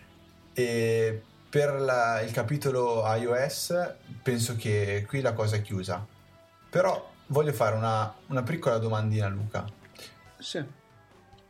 E 0.56 1.22
per 1.50 1.74
la- 1.74 2.22
il 2.22 2.32
capitolo 2.32 3.03
iOS 3.06 3.96
penso 4.22 4.56
che 4.56 5.03
qui 5.08 5.20
la 5.20 5.34
cosa 5.34 5.58
è 5.58 5.62
chiusa. 5.62 6.06
Però 6.70 7.12
voglio 7.27 7.51
fare 7.51 7.75
una, 7.75 8.13
una 8.27 8.44
piccola 8.44 8.77
domandina 8.77 9.25
a 9.25 9.30
Luca. 9.30 9.65
sì. 10.39 10.63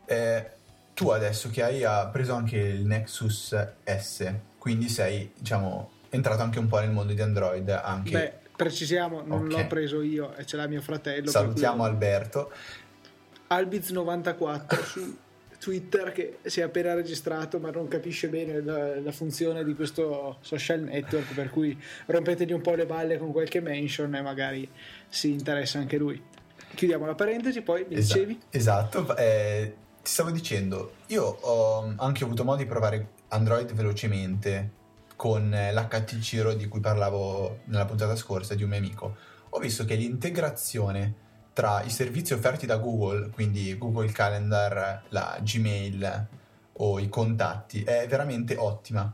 Eh, 0.05 0.51
tu 0.93 1.09
adesso 1.09 1.49
che 1.49 1.63
hai 1.63 2.09
preso 2.11 2.33
anche 2.33 2.57
il 2.57 2.85
Nexus 2.85 3.55
S, 3.85 4.33
quindi 4.57 4.89
sei, 4.89 5.31
diciamo, 5.37 5.91
entrato 6.15 6.41
anche 6.41 6.59
un 6.59 6.67
po' 6.67 6.79
nel 6.79 6.91
mondo 6.91 7.13
di 7.13 7.21
Android. 7.21 7.69
Anche... 7.69 8.11
beh 8.11 8.33
precisiamo 8.55 9.23
non 9.25 9.47
l'ho 9.47 9.65
preso 9.67 10.01
io 10.01 10.35
e 10.35 10.45
ce 10.45 10.57
l'ha 10.57 10.67
mio 10.67 10.81
fratello 10.81 11.29
Salutiamo 11.29 11.83
Alberto. 11.83 12.51
Albiz94 13.49 14.83
su 14.85 15.17
Twitter 15.59 16.11
che 16.11 16.37
si 16.43 16.59
è 16.59 16.63
appena 16.63 16.93
registrato 16.93 17.59
ma 17.59 17.71
non 17.71 17.87
capisce 17.87 18.27
bene 18.29 18.61
la, 18.61 18.99
la 18.99 19.11
funzione 19.11 19.63
di 19.63 19.73
questo 19.73 20.37
social 20.41 20.81
network 20.81 21.33
per 21.33 21.49
cui 21.49 21.77
rompetegli 22.05 22.51
un 22.51 22.61
po' 22.61 22.75
le 22.75 22.85
balle 22.85 23.17
con 23.17 23.31
qualche 23.31 23.59
mention 23.59 24.13
e 24.15 24.21
magari 24.21 24.69
si 25.07 25.31
interessa 25.31 25.79
anche 25.79 25.97
lui 25.97 26.21
chiudiamo 26.75 27.05
la 27.05 27.15
parentesi 27.15 27.61
poi 27.61 27.85
mi 27.87 27.95
Esa- 27.95 28.13
dicevi 28.13 28.39
Esatto, 28.49 29.15
eh, 29.15 29.73
ti 30.03 30.09
stavo 30.11 30.31
dicendo, 30.31 30.95
io 31.07 31.23
ho 31.23 31.93
anche 31.97 32.25
avuto 32.25 32.43
modo 32.43 32.57
di 32.57 32.65
provare 32.65 33.07
Android 33.29 33.71
velocemente 33.71 34.81
con 35.15 35.53
eh, 35.53 35.71
l'HT 35.73 36.19
Ciro 36.19 36.53
di 36.53 36.67
cui 36.67 36.79
parlavo 36.79 37.61
nella 37.65 37.85
puntata 37.85 38.15
scorsa 38.15 38.55
di 38.55 38.63
un 38.63 38.69
mio 38.69 38.79
amico. 38.79 39.15
Ho 39.49 39.59
visto 39.59 39.85
che 39.85 39.95
l'integrazione 39.95 41.21
tra 41.53 41.83
i 41.83 41.89
servizi 41.89 42.33
offerti 42.33 42.65
da 42.65 42.77
Google, 42.77 43.29
quindi 43.29 43.77
Google 43.77 44.11
Calendar, 44.11 45.03
la 45.09 45.37
Gmail 45.41 46.27
o 46.73 46.99
i 46.99 47.07
contatti, 47.09 47.83
è 47.83 48.07
veramente 48.07 48.55
ottima. 48.55 49.13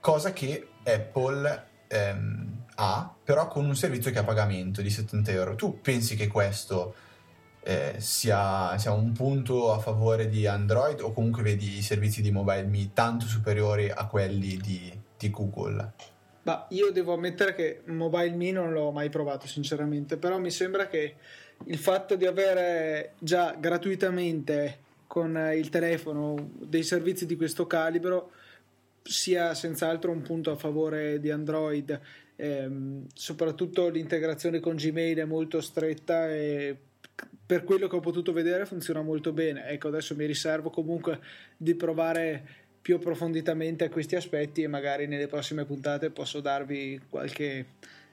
Cosa 0.00 0.32
che 0.32 0.68
Apple 0.82 1.68
ehm, 1.88 2.64
ha, 2.76 3.14
però 3.22 3.48
con 3.48 3.66
un 3.66 3.76
servizio 3.76 4.10
che 4.10 4.18
è 4.18 4.22
a 4.22 4.24
pagamento 4.24 4.80
di 4.80 4.90
70 4.90 5.30
euro. 5.32 5.54
Tu 5.54 5.80
pensi 5.80 6.16
che 6.16 6.28
questo 6.28 6.94
eh, 7.62 7.96
sia, 7.98 8.78
sia 8.78 8.92
un 8.92 9.12
punto 9.12 9.72
a 9.72 9.78
favore 9.78 10.28
di 10.28 10.46
Android 10.46 11.00
o 11.00 11.12
comunque 11.12 11.42
vedi 11.42 11.76
i 11.76 11.82
servizi 11.82 12.22
di 12.22 12.30
mobile 12.30 12.64
me 12.64 12.90
tanto 12.94 13.26
superiori 13.26 13.90
a 13.90 14.06
quelli 14.06 14.56
di, 14.56 14.99
di 15.20 15.30
Google? 15.30 15.92
Ma 16.42 16.66
io 16.70 16.90
devo 16.90 17.12
ammettere 17.12 17.54
che 17.54 17.82
Mobile 17.86 18.34
Me 18.34 18.50
non 18.50 18.72
l'ho 18.72 18.90
mai 18.90 19.10
provato 19.10 19.46
sinceramente, 19.46 20.16
però 20.16 20.38
mi 20.38 20.50
sembra 20.50 20.88
che 20.88 21.14
il 21.66 21.78
fatto 21.78 22.16
di 22.16 22.26
avere 22.26 23.12
già 23.18 23.54
gratuitamente 23.58 24.88
con 25.06 25.36
eh, 25.36 25.56
il 25.56 25.68
telefono 25.68 26.50
dei 26.54 26.82
servizi 26.82 27.26
di 27.26 27.36
questo 27.36 27.66
calibro 27.66 28.32
sia 29.02 29.54
senz'altro 29.54 30.10
un 30.10 30.22
punto 30.22 30.50
a 30.50 30.56
favore 30.56 31.20
di 31.20 31.30
Android, 31.30 32.00
Ehm, 32.40 33.06
soprattutto 33.12 33.90
l'integrazione 33.90 34.60
con 34.60 34.74
Gmail 34.74 35.18
è 35.18 35.24
molto 35.26 35.60
stretta 35.60 36.32
e 36.32 36.74
per 37.44 37.64
quello 37.64 37.86
che 37.86 37.96
ho 37.96 38.00
potuto 38.00 38.32
vedere 38.32 38.64
funziona 38.64 39.02
molto 39.02 39.32
bene. 39.32 39.66
Ecco, 39.68 39.88
adesso 39.88 40.14
mi 40.14 40.24
riservo 40.24 40.70
comunque 40.70 41.20
di 41.54 41.74
provare 41.74 42.68
più 42.90 42.96
approfonditamente 42.96 43.84
a 43.84 43.88
questi 43.88 44.16
aspetti 44.16 44.62
e 44.62 44.66
magari 44.66 45.06
nelle 45.06 45.28
prossime 45.28 45.64
puntate 45.64 46.10
posso 46.10 46.40
darvi 46.40 47.00
qualche 47.08 47.66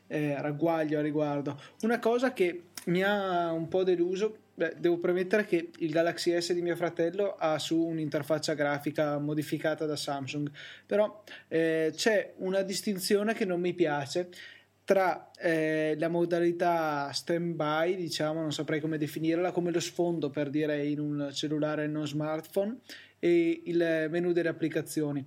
eh, 0.05 0.39
ragguaglio 0.39 0.99
a 0.99 1.01
riguardo. 1.01 1.59
Una 1.81 1.97
cosa 1.97 2.31
che 2.31 2.65
mi 2.85 3.01
ha 3.01 3.51
un 3.51 3.67
po' 3.67 3.83
deluso, 3.83 4.37
beh, 4.53 4.75
devo 4.77 4.99
premettere 4.99 5.45
che 5.45 5.71
il 5.79 5.91
Galaxy 5.91 6.39
S 6.39 6.53
di 6.53 6.61
mio 6.61 6.75
fratello 6.75 7.35
ha 7.37 7.57
su 7.57 7.75
un'interfaccia 7.75 8.53
grafica 8.53 9.17
modificata 9.17 9.87
da 9.87 9.95
Samsung, 9.95 10.51
però 10.85 11.23
eh, 11.47 11.91
c'è 11.95 12.33
una 12.37 12.61
distinzione 12.61 13.33
che 13.33 13.45
non 13.45 13.59
mi 13.59 13.73
piace 13.73 14.29
tra 14.83 15.31
eh, 15.37 15.95
la 15.97 16.07
modalità 16.07 17.11
standby, 17.11 17.95
diciamo, 17.95 18.39
non 18.39 18.53
saprei 18.53 18.79
come 18.79 18.97
definirla, 18.97 19.51
come 19.51 19.71
lo 19.71 19.81
sfondo 19.81 20.29
per 20.29 20.49
dire 20.49 20.85
in 20.85 20.99
un 20.99 21.29
cellulare 21.33 21.87
non 21.87 22.07
smartphone 22.07 22.77
e 23.19 23.61
il 23.65 24.07
menu 24.09 24.31
delle 24.31 24.49
applicazioni. 24.49 25.25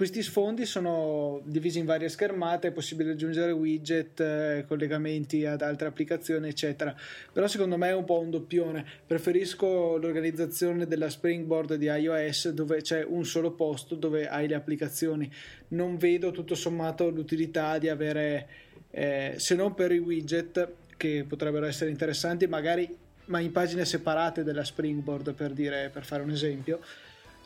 Questi 0.00 0.22
sfondi 0.22 0.64
sono 0.64 1.42
divisi 1.44 1.78
in 1.78 1.84
varie 1.84 2.08
schermate, 2.08 2.68
è 2.68 2.72
possibile 2.72 3.10
aggiungere 3.10 3.52
widget, 3.52 4.18
eh, 4.20 4.64
collegamenti 4.66 5.44
ad 5.44 5.60
altre 5.60 5.88
applicazioni, 5.88 6.48
eccetera. 6.48 6.96
Però 7.30 7.46
secondo 7.46 7.76
me 7.76 7.88
è 7.88 7.94
un 7.94 8.06
po' 8.06 8.18
un 8.18 8.30
doppione. 8.30 8.82
Preferisco 9.06 9.98
l'organizzazione 9.98 10.86
della 10.86 11.10
Springboard 11.10 11.74
di 11.74 11.84
iOS 11.84 12.48
dove 12.48 12.80
c'è 12.80 13.04
un 13.04 13.26
solo 13.26 13.50
posto 13.50 13.94
dove 13.94 14.26
hai 14.26 14.48
le 14.48 14.54
applicazioni. 14.54 15.30
Non 15.68 15.98
vedo 15.98 16.30
tutto 16.30 16.54
sommato 16.54 17.10
l'utilità 17.10 17.76
di 17.76 17.90
avere, 17.90 18.48
eh, 18.92 19.34
se 19.36 19.54
non 19.54 19.74
per 19.74 19.92
i 19.92 19.98
widget, 19.98 20.66
che 20.96 21.26
potrebbero 21.28 21.66
essere 21.66 21.90
interessanti, 21.90 22.46
magari 22.46 22.88
ma 23.26 23.38
in 23.38 23.52
pagine 23.52 23.84
separate 23.84 24.44
della 24.44 24.64
Springboard 24.64 25.34
per, 25.34 25.52
dire, 25.52 25.90
per 25.92 26.04
fare 26.04 26.22
un 26.22 26.30
esempio 26.30 26.80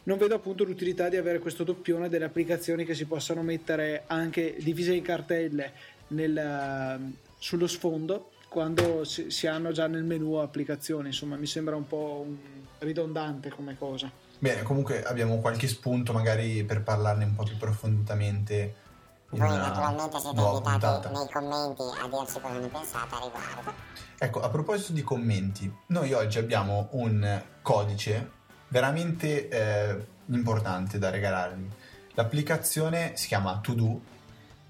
non 0.05 0.19
vedo 0.19 0.35
appunto 0.35 0.65
l'utilità 0.65 1.09
di 1.09 1.17
avere 1.17 1.39
questo 1.39 1.65
doppione 1.65 2.09
delle 2.09 2.25
applicazioni 2.25 2.85
che 2.85 2.95
si 2.95 3.07
possano 3.07 3.43
mettere 3.43 4.05
anche 4.07 4.57
divise 4.61 4.95
in 4.95 5.03
cartelle 5.03 5.73
nel, 6.09 7.13
sullo 7.39 7.67
sfondo 7.67 8.31
quando 8.49 9.05
si, 9.05 9.31
si, 9.31 9.47
hanno 9.47 9.73
già 9.73 9.87
nel 9.87 10.05
menu 10.05 10.35
applicazioni. 10.35 11.09
Insomma 11.09 11.37
mi 11.37 11.47
sembra 11.47 11.75
un 11.75 11.87
po' 11.87 12.25
un 12.27 12.37
ridondante 12.79 13.51
come 13.51 13.77
cosa. 13.77 14.11
Bene 14.39 14.63
comunque 14.63 15.03
abbiamo 15.03 15.39
qualche 15.39 15.67
spunto 15.67 16.13
magari 16.13 16.63
per 16.65 16.83
parlarne 16.83 17.25
un 17.25 17.35
po' 17.35 17.45
più 17.45 17.55
approfonditamente 17.55 18.83
voi 19.31 19.57
naturalmente 19.57 20.19
siete 20.21 20.39
invitati 20.39 21.09
nei 21.09 21.29
commenti 21.33 21.83
a 22.01 22.09
dirci 22.09 22.41
cosa 22.41 22.59
ne 22.59 22.69
pensate 22.69 23.15
a 23.15 23.21
riguardo. 23.25 23.73
Ecco 24.19 24.41
a 24.43 24.49
proposito 24.49 24.93
di 24.93 25.03
commenti 25.03 25.73
noi 25.89 26.13
oggi 26.13 26.39
abbiamo 26.39 26.89
un 26.93 27.43
codice 27.63 28.43
veramente 28.69 29.49
eh, 29.49 30.07
importante 30.27 30.99
da 30.99 31.11
regalarvi. 31.11 31.69
L'applicazione 32.15 33.13
si 33.15 33.27
chiama 33.27 33.59
To 33.63 34.01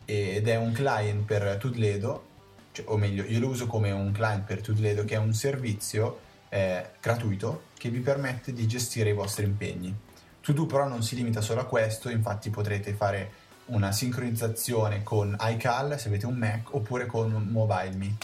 ed 0.07 0.49
è 0.49 0.57
un 0.57 0.73
client 0.73 1.25
per 1.25 1.57
Tudledo, 1.59 2.27
cioè, 2.73 2.87
o 2.89 2.97
meglio, 2.97 3.25
io 3.25 3.39
lo 3.41 3.49
uso 3.49 3.67
come 3.67 3.91
un 3.91 4.13
client 4.13 4.45
per 4.45 4.61
Tudledo 4.61 5.05
che 5.05 5.15
è 5.15 5.19
un 5.19 5.33
servizio 5.33 6.21
eh, 6.49 6.91
gratuito 7.01 7.65
che 7.77 7.89
vi 7.89 8.01
permette 8.01 8.53
di 8.53 8.67
gestire 8.67 9.11
i 9.11 9.15
vostri 9.15 9.45
impegni. 9.45 9.95
To 10.41 10.67
però 10.67 10.87
non 10.87 11.03
si 11.03 11.15
limita 11.15 11.41
solo 11.41 11.61
a 11.61 11.65
questo, 11.65 12.11
infatti 12.11 12.51
potrete 12.51 12.93
fare 12.93 13.43
una 13.67 13.93
sincronizzazione 13.93 15.03
con 15.03 15.35
iCal 15.41 15.99
se 15.99 16.09
avete 16.09 16.27
un 16.27 16.37
Mac 16.37 16.75
oppure 16.75 17.07
con 17.07 17.31
MobileMe. 17.33 18.17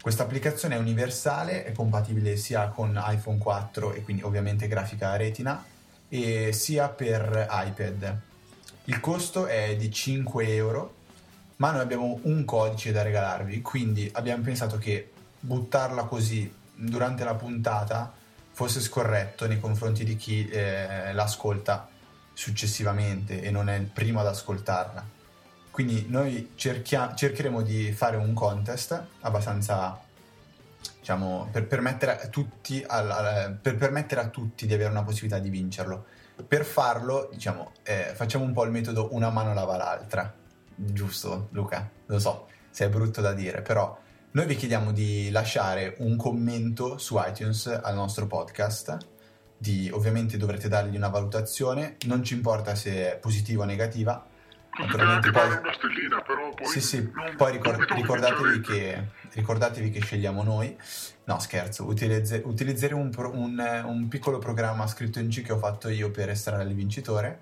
Questa 0.00 0.22
applicazione 0.22 0.76
è 0.76 0.78
universale, 0.78 1.64
è 1.64 1.72
compatibile 1.72 2.36
sia 2.36 2.68
con 2.68 3.00
iPhone 3.04 3.38
4 3.38 3.94
e 3.94 4.02
quindi 4.02 4.22
ovviamente 4.22 4.68
grafica 4.68 5.16
retina 5.16 5.64
e 6.08 6.52
sia 6.52 6.88
per 6.88 7.46
iPad. 7.50 8.20
Il 8.84 9.00
costo 9.00 9.46
è 9.46 9.76
di 9.76 9.90
5 9.90 10.54
euro, 10.54 10.94
ma 11.56 11.72
noi 11.72 11.80
abbiamo 11.80 12.20
un 12.22 12.44
codice 12.44 12.92
da 12.92 13.02
regalarvi, 13.02 13.60
quindi 13.60 14.08
abbiamo 14.14 14.42
pensato 14.42 14.78
che 14.78 15.10
buttarla 15.40 16.04
così 16.04 16.50
durante 16.74 17.24
la 17.24 17.34
puntata 17.34 18.12
fosse 18.52 18.80
scorretto 18.80 19.46
nei 19.46 19.60
confronti 19.60 20.04
di 20.04 20.16
chi 20.16 20.48
eh, 20.48 21.12
l'ascolta 21.12 21.88
successivamente 22.32 23.42
e 23.42 23.50
non 23.50 23.68
è 23.68 23.76
il 23.76 23.86
primo 23.86 24.20
ad 24.20 24.26
ascoltarla. 24.28 25.16
Quindi 25.78 26.06
noi 26.08 26.54
cerchia- 26.56 27.14
cercheremo 27.14 27.62
di 27.62 27.92
fare 27.92 28.16
un 28.16 28.34
contest 28.34 29.00
abbastanza, 29.20 29.96
diciamo, 30.98 31.48
per 31.52 31.68
permettere 31.68 32.20
a 32.20 32.26
tutti, 32.26 32.84
al, 32.84 33.08
al, 33.08 33.58
per 33.62 33.76
permettere 33.76 34.22
a 34.22 34.26
tutti 34.26 34.66
di 34.66 34.74
avere 34.74 34.90
una 34.90 35.04
possibilità 35.04 35.38
di 35.38 35.50
vincerlo. 35.50 36.04
Per 36.48 36.64
farlo, 36.64 37.28
diciamo, 37.30 37.74
eh, 37.84 38.10
facciamo 38.12 38.44
un 38.44 38.52
po' 38.52 38.64
il 38.64 38.72
metodo 38.72 39.10
una 39.12 39.30
mano 39.30 39.54
lava 39.54 39.76
l'altra. 39.76 40.34
Giusto, 40.74 41.46
Luca? 41.52 41.88
Lo 42.06 42.18
so, 42.18 42.48
se 42.70 42.86
è 42.86 42.88
brutto 42.88 43.20
da 43.20 43.32
dire, 43.32 43.62
però 43.62 43.96
noi 44.32 44.46
vi 44.46 44.56
chiediamo 44.56 44.90
di 44.90 45.30
lasciare 45.30 45.94
un 45.98 46.16
commento 46.16 46.98
su 46.98 47.16
iTunes 47.24 47.68
al 47.68 47.94
nostro 47.94 48.26
podcast 48.26 48.96
di, 49.56 49.88
ovviamente 49.92 50.36
dovrete 50.38 50.66
dargli 50.66 50.96
una 50.96 51.08
valutazione, 51.08 51.98
non 52.06 52.24
ci 52.24 52.34
importa 52.34 52.74
se 52.74 53.12
è 53.12 53.16
positiva 53.16 53.62
o 53.62 53.66
negativa. 53.66 54.26
Naturalmente 54.76 55.30
poi, 55.30 55.48
una 55.48 55.72
stellina, 55.72 56.20
però 56.20 56.54
poi, 56.54 56.66
sì, 56.66 56.80
sì, 56.80 57.10
poi 57.36 57.52
ricord- 57.52 57.90
ricordatevi, 57.90 58.60
che, 58.60 59.08
ricordatevi 59.32 59.90
che 59.90 60.00
scegliamo 60.00 60.42
noi. 60.42 60.76
No, 61.24 61.38
scherzo, 61.40 61.84
utilizze- 61.84 62.42
utilizzeremo 62.44 63.00
un, 63.00 63.10
pro- 63.10 63.32
un, 63.34 63.82
un, 63.84 64.08
piccolo 64.08 64.38
programma 64.38 64.86
scritto 64.86 65.18
in 65.18 65.28
C 65.28 65.42
che 65.42 65.52
ho 65.52 65.58
fatto 65.58 65.88
io 65.88 66.10
per 66.10 66.30
estrarre 66.30 66.62
il 66.62 66.74
vincitore. 66.74 67.40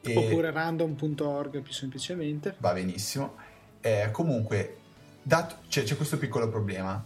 E... 0.00 0.16
Oppure 0.16 0.50
random.org 0.50 1.60
più 1.60 1.72
semplicemente. 1.72 2.56
Va 2.58 2.72
benissimo. 2.72 3.36
Eh, 3.80 4.08
comunque, 4.10 4.78
dato, 5.22 5.56
cioè, 5.68 5.84
c'è 5.84 5.96
questo 5.96 6.16
piccolo 6.18 6.48
problema 6.48 7.04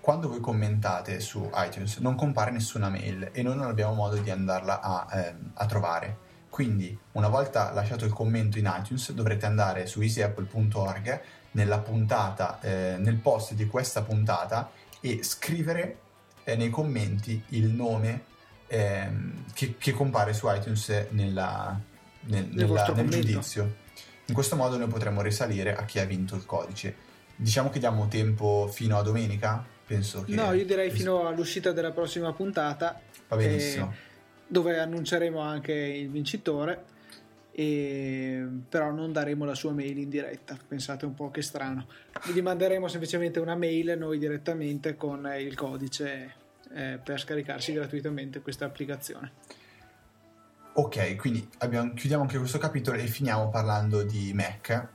quando 0.00 0.28
voi 0.28 0.40
commentate 0.40 1.20
su 1.20 1.50
iTunes 1.54 1.96
non 1.98 2.14
compare 2.16 2.50
nessuna 2.50 2.90
mail 2.90 3.30
e 3.32 3.42
noi 3.42 3.56
non 3.56 3.66
abbiamo 3.66 3.94
modo 3.94 4.16
di 4.16 4.30
andarla 4.30 4.80
a, 4.80 5.08
ehm, 5.10 5.52
a 5.54 5.66
trovare. 5.66 6.18
Quindi, 6.54 6.96
una 7.14 7.26
volta 7.26 7.72
lasciato 7.72 8.04
il 8.04 8.12
commento 8.12 8.60
in 8.60 8.72
iTunes, 8.72 9.10
dovrete 9.10 9.44
andare 9.44 9.86
su 9.86 10.00
easyapple.org 10.00 11.20
nella 11.50 11.80
puntata, 11.80 12.60
eh, 12.60 12.94
nel 12.96 13.16
post 13.16 13.54
di 13.54 13.66
questa 13.66 14.02
puntata 14.02 14.70
e 15.00 15.24
scrivere 15.24 15.98
eh, 16.44 16.54
nei 16.54 16.70
commenti 16.70 17.42
il 17.48 17.70
nome 17.70 18.26
ehm, 18.68 19.46
che, 19.52 19.74
che, 19.76 19.90
compare 19.90 20.32
su 20.32 20.48
iTunes 20.48 21.06
nella, 21.08 21.76
nel, 22.20 22.46
nel, 22.52 22.68
nella, 22.68 22.86
nel 22.86 23.08
giudizio. 23.08 23.74
In 24.26 24.34
questo 24.34 24.54
modo 24.54 24.76
noi 24.76 24.86
potremo 24.86 25.22
risalire 25.22 25.74
a 25.74 25.84
chi 25.84 25.98
ha 25.98 26.04
vinto 26.04 26.36
il 26.36 26.46
codice. 26.46 26.94
Diciamo 27.34 27.68
che 27.68 27.80
diamo 27.80 28.06
tempo 28.06 28.70
fino 28.72 28.96
a 28.96 29.02
domenica? 29.02 29.66
Penso 29.84 30.22
che... 30.22 30.36
No, 30.36 30.52
io 30.52 30.64
direi 30.64 30.92
fino 30.92 31.26
all'uscita 31.26 31.72
della 31.72 31.90
prossima 31.90 32.32
puntata. 32.32 33.00
Va 33.26 33.34
benissimo. 33.34 33.90
Eh, 33.90 34.13
dove 34.46 34.78
annunceremo 34.78 35.38
anche 35.40 35.72
il 35.72 36.10
vincitore. 36.10 36.92
E... 37.56 38.44
però 38.68 38.90
non 38.90 39.12
daremo 39.12 39.44
la 39.44 39.54
sua 39.54 39.70
mail 39.70 39.96
in 39.98 40.08
diretta 40.08 40.58
pensate 40.66 41.04
un 41.04 41.14
po' 41.14 41.30
che 41.30 41.40
strano 41.40 41.86
gli 42.32 42.42
manderemo 42.42 42.88
semplicemente 42.88 43.38
una 43.38 43.54
mail 43.54 43.96
noi 43.96 44.18
direttamente 44.18 44.96
con 44.96 45.32
il 45.38 45.54
codice 45.54 46.34
eh, 46.72 46.98
per 47.00 47.20
scaricarsi 47.20 47.72
gratuitamente 47.72 48.40
questa 48.40 48.64
applicazione 48.64 49.30
ok 50.72 51.14
quindi 51.14 51.48
abbiamo, 51.58 51.94
chiudiamo 51.94 52.24
anche 52.24 52.38
questo 52.38 52.58
capitolo 52.58 52.98
e 52.98 53.06
finiamo 53.06 53.48
parlando 53.50 54.02
di 54.02 54.32
Mac 54.34 54.88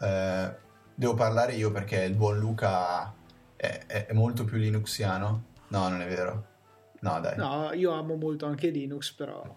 eh, 0.00 0.54
devo 0.94 1.14
parlare 1.14 1.52
io 1.52 1.70
perché 1.70 2.02
il 2.02 2.14
buon 2.14 2.38
Luca 2.38 3.12
è, 3.56 3.80
è, 3.86 4.06
è 4.06 4.12
molto 4.12 4.44
più 4.44 4.58
linuxiano. 4.58 5.44
No, 5.68 5.88
non 5.88 6.00
è 6.00 6.06
vero. 6.06 6.54
No, 7.00 7.20
dai. 7.20 7.36
No, 7.36 7.72
io 7.72 7.92
amo 7.92 8.16
molto 8.16 8.46
anche 8.46 8.68
Linux, 8.68 9.12
però 9.12 9.54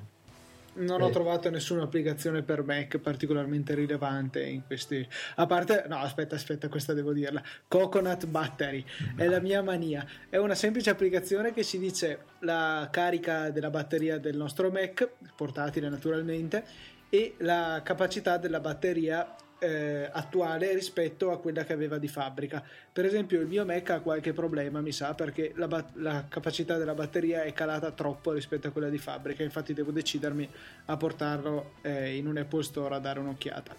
non 0.80 1.02
ho 1.02 1.08
eh. 1.08 1.12
trovato 1.12 1.50
nessuna 1.50 1.84
applicazione 1.84 2.42
per 2.44 2.64
Mac 2.64 2.98
particolarmente 2.98 3.74
rilevante 3.74 4.44
in 4.44 4.66
questi. 4.66 5.06
A 5.36 5.46
parte, 5.46 5.86
no, 5.88 5.98
aspetta, 5.98 6.36
aspetta, 6.36 6.70
questa 6.70 6.94
devo 6.94 7.14
dirla. 7.14 7.42
Coconut 7.68 8.26
Battery 8.28 8.84
è 9.16 9.26
la 9.28 9.40
mia 9.40 9.62
mania. 9.62 10.06
È 10.30 10.38
una 10.38 10.56
semplice 10.56 10.90
applicazione 10.90 11.54
che 11.54 11.64
si 11.64 11.80
dice 11.80 12.26
la 12.40 12.88
carica 12.92 13.50
della 13.50 13.70
batteria 13.70 14.20
del 14.20 14.38
nostro 14.38 14.70
Mac, 14.70 15.10
portatile 15.36 15.90
naturalmente, 15.90 16.64
e 17.10 17.36
la 17.40 17.82
capacità 17.84 18.38
della 18.38 18.60
batteria 18.60 19.36
eh, 19.60 20.10
attuale 20.12 20.74
rispetto 20.74 21.32
a 21.32 21.40
quella 21.40 21.64
che 21.64 21.74
aveva 21.74 21.98
di 21.98 22.08
fabbrica. 22.08 22.64
Per 22.92 23.06
esempio, 23.06 23.40
il 23.40 23.48
mio 23.48 23.66
Mac 23.66 23.90
ha 23.90 24.00
qualche 24.00 24.34
problema, 24.34 24.82
mi 24.82 24.92
sa, 24.92 25.14
perché 25.14 25.54
la, 25.56 25.68
bat- 25.68 25.96
la, 25.96 26.26
capacità 26.28 26.78
della 26.78 26.94
batteria 26.94 27.44
è 27.44 27.54
calata 27.54 27.92
troppo 27.92 28.32
rispetto 28.32 28.68
a 28.68 28.72
quella 28.72 28.90
di 28.90 28.98
fabbrica. 28.98 29.44
Infatti, 29.44 29.74
devo 29.74 29.92
decidermi 29.92 30.50
a 30.86 30.98
portarlo 30.98 31.74
eh, 31.82 32.16
in 32.16 32.28
un 32.28 32.38
Apple 32.38 32.64
Store 32.64 32.96
a 32.96 33.00
dare 33.00 33.20
un'occhiata. 33.20 33.76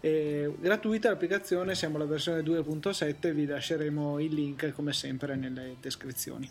È 0.00 0.48
gratuita 0.60 1.08
l'applicazione, 1.08 1.74
siamo 1.74 1.96
alla 1.96 2.04
versione 2.04 2.42
2.7, 2.42 3.32
vi 3.32 3.46
lasceremo 3.46 4.20
il 4.20 4.32
link 4.32 4.72
come 4.72 4.92
sempre 4.92 5.34
nelle 5.34 5.76
descrizioni. 5.80 6.48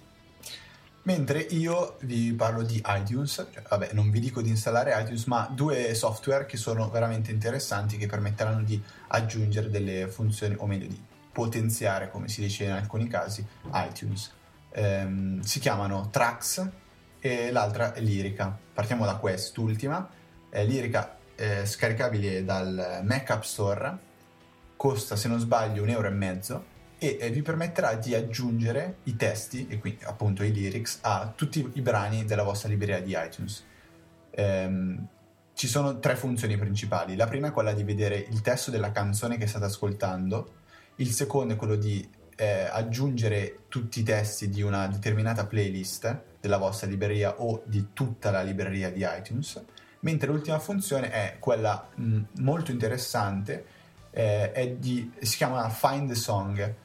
Mentre 1.08 1.40
io 1.40 1.96
vi 2.02 2.34
parlo 2.34 2.64
di 2.64 2.84
iTunes, 2.86 3.48
cioè, 3.54 3.64
vabbè, 3.66 3.92
non 3.94 4.12
vi 4.12 4.20
dico 4.20 4.42
di 4.42 4.50
installare 4.50 4.94
iTunes, 5.00 5.24
ma 5.24 5.50
due 5.50 5.94
software 5.96 6.46
che 6.46 6.58
sono 6.58 6.90
veramente 6.90 7.32
interessanti 7.32 7.96
che 7.96 8.08
permetteranno 8.08 8.62
di 8.62 8.84
aggiungere 9.08 9.70
delle 9.70 10.10
funzioni, 10.10 10.56
o 10.58 10.68
meglio 10.68 10.86
di 10.86 11.02
potenziare, 11.32 12.12
come 12.12 12.28
si 12.28 12.42
dice 12.42 12.66
in 12.66 12.72
alcuni 12.72 13.08
casi, 13.08 13.46
iTunes. 13.72 14.34
Ehm, 14.72 15.40
si 15.40 15.62
chiamano 15.62 16.10
Trax 16.10 16.68
e 17.22 17.52
l'altra 17.52 17.94
è 17.94 18.02
Lyrica. 18.02 18.60
Partiamo 18.74 19.06
da 19.06 19.16
quest'ultima. 19.16 20.10
Eh, 20.50 20.66
Lyrica 20.66 21.20
è 21.36 21.64
scaricabile 21.64 22.44
dal 22.44 23.00
Mac 23.06 23.30
App 23.30 23.44
Store, 23.44 23.98
costa 24.76 25.16
se 25.16 25.30
non 25.30 25.40
sbaglio 25.40 25.84
un 25.84 25.90
euro 25.90 26.08
e 26.08 26.12
mezzo 26.12 26.76
e 27.00 27.18
eh, 27.20 27.30
vi 27.30 27.42
permetterà 27.42 27.94
di 27.96 28.16
aggiungere 28.16 28.98
i 29.04 29.16
testi 29.16 29.68
e 29.68 29.78
quindi 29.78 30.04
appunto 30.04 30.44
i 30.44 30.52
lyrics 30.52 31.00
a 31.02 31.32
tutti 31.36 31.70
i 31.74 31.82
brani 31.82 32.26
della 32.26 32.44
vostra 32.44 32.70
libreria 32.70 33.02
di 33.02 33.16
iTunes. 33.16 33.64
Ehm, 34.32 35.08
ci 35.54 35.68
sono 35.68 36.00
tre 36.00 36.16
funzioni 36.16 36.58
principali. 36.58 37.16
La 37.16 37.28
prima 37.28 37.48
è 37.48 37.52
quella 37.52 37.74
di 37.74 37.84
vedere 37.84 38.18
il 38.18 38.42
testo 38.42 38.72
della 38.72 38.92
canzone 38.92 39.38
che 39.38 39.48
state 39.48 39.66
ascoltando, 39.66 40.54
il 40.98 41.12
secondo 41.12 41.54
è 41.54 41.58
quello 41.58 41.76
di 41.76 42.08
eh, 42.36 42.68
aggiungere 42.72 43.64
tutti 43.68 44.00
i 44.00 44.04
testi 44.04 44.50
di 44.50 44.62
una 44.62 44.88
determinata 44.88 45.46
playlist 45.48 46.22
della 46.40 46.58
vostra 46.58 46.88
libreria 46.88 47.42
o 47.42 47.64
di 47.66 47.88
tutta 47.94 48.30
la 48.30 48.44
libreria 48.44 48.92
di 48.92 49.06
iTunes, 49.08 49.64
mentre 50.02 50.32
l'ultima 50.32 50.60
funzione 50.60 51.10
è 51.10 51.38
quella 51.40 51.90
mh, 51.94 52.22
molto 52.42 52.72
interessante, 52.72 53.66
eh, 54.12 54.78
di, 54.80 55.12
si 55.20 55.38
chiama 55.38 55.68
Find 55.70 56.10
the 56.10 56.16
Song 56.16 56.76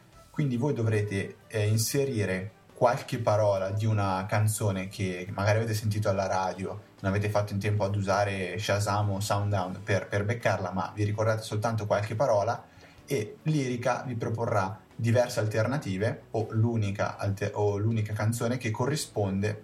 quindi 0.43 0.59
voi 0.59 0.75
dovrete 0.75 1.37
eh, 1.47 1.69
inserire 1.69 2.51
qualche 2.75 3.19
parola 3.19 3.71
di 3.71 3.87
una 3.87 4.27
canzone 4.29 4.89
che 4.89 5.29
magari 5.31 5.59
avete 5.59 5.73
sentito 5.73 6.09
alla 6.09 6.27
radio, 6.27 6.71
non 6.99 7.13
avete 7.13 7.29
fatto 7.29 7.53
in 7.53 7.61
tempo 7.61 7.85
ad 7.85 7.95
usare 7.95 8.59
Shazam 8.59 9.11
o 9.11 9.21
Soundhound 9.21 9.79
per, 9.83 10.09
per 10.09 10.25
beccarla, 10.25 10.73
ma 10.73 10.91
vi 10.97 11.05
ricordate 11.05 11.43
soltanto 11.43 11.87
qualche 11.87 12.17
parola 12.17 12.61
e 13.07 13.37
Lirica 13.43 14.03
vi 14.05 14.17
proporrà 14.17 14.81
diverse 14.97 15.39
alternative 15.39 16.23
o 16.33 16.49
l'unica, 16.51 17.17
alter- 17.19 17.53
o 17.55 17.77
l'unica 17.77 18.13
canzone 18.13 18.57
che 18.57 18.73
corrisponde 18.73 19.63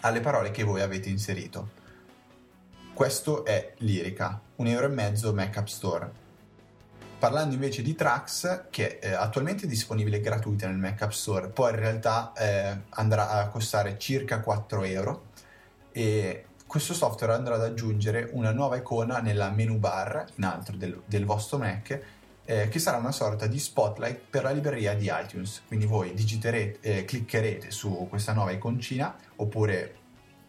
alle 0.00 0.20
parole 0.20 0.50
che 0.50 0.64
voi 0.64 0.80
avete 0.80 1.08
inserito. 1.08 1.70
Questo 2.92 3.44
è 3.44 3.74
Lirica, 3.78 4.40
un 4.56 4.66
euro 4.66 4.86
e 4.86 4.88
mezzo 4.88 5.32
Mac 5.32 5.56
App 5.56 5.66
Store. 5.66 6.10
Parlando 7.20 7.52
invece 7.52 7.82
di 7.82 7.94
Trax, 7.94 8.70
che 8.70 8.98
eh, 8.98 9.12
attualmente 9.12 9.66
è 9.66 9.68
disponibile 9.68 10.20
gratuita 10.20 10.66
nel 10.66 10.78
Mac 10.78 11.02
App 11.02 11.10
Store, 11.10 11.48
poi 11.48 11.68
in 11.68 11.76
realtà 11.76 12.32
eh, 12.34 12.78
andrà 12.88 13.28
a 13.28 13.48
costare 13.48 13.98
circa 13.98 14.40
4 14.40 14.82
euro 14.84 15.24
e 15.92 16.46
questo 16.66 16.94
software 16.94 17.34
andrà 17.34 17.56
ad 17.56 17.62
aggiungere 17.62 18.30
una 18.32 18.52
nuova 18.52 18.76
icona 18.76 19.18
nella 19.18 19.50
menu 19.50 19.76
bar 19.76 20.28
in 20.36 20.44
alto 20.44 20.72
del, 20.72 21.02
del 21.04 21.26
vostro 21.26 21.58
Mac 21.58 22.00
eh, 22.46 22.68
che 22.68 22.78
sarà 22.78 22.96
una 22.96 23.12
sorta 23.12 23.46
di 23.46 23.58
spotlight 23.58 24.22
per 24.30 24.44
la 24.44 24.52
libreria 24.52 24.94
di 24.94 25.10
iTunes. 25.12 25.60
Quindi 25.66 25.84
voi 25.84 26.14
eh, 26.14 27.04
cliccherete 27.04 27.70
su 27.70 28.06
questa 28.08 28.32
nuova 28.32 28.52
iconcina 28.52 29.14
oppure 29.36 29.94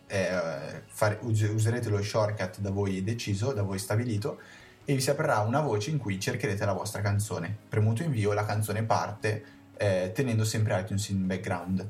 eh, 0.08 0.84
fare, 0.86 1.20
userete 1.22 1.90
lo 1.90 2.02
shortcut 2.02 2.60
da 2.60 2.72
voi 2.72 3.04
deciso, 3.04 3.52
da 3.52 3.62
voi 3.62 3.78
stabilito 3.78 4.40
e 4.86 4.94
vi 4.94 5.02
si 5.02 5.10
aprirà 5.10 5.40
una 5.40 5.62
voce 5.62 5.90
in 5.90 5.98
cui 5.98 6.20
cercherete 6.20 6.66
la 6.66 6.74
vostra 6.74 7.02
canzone. 7.02 7.56
Premuto 7.70 8.04
invio, 8.04 8.34
la 8.34 8.46
canzone 8.46 8.84
parte 8.84 9.44
eh, 9.78 10.12
tenendo 10.14 10.44
sempre 10.44 10.80
iTunes 10.80 11.10
in 11.10 11.26
background. 11.26 11.90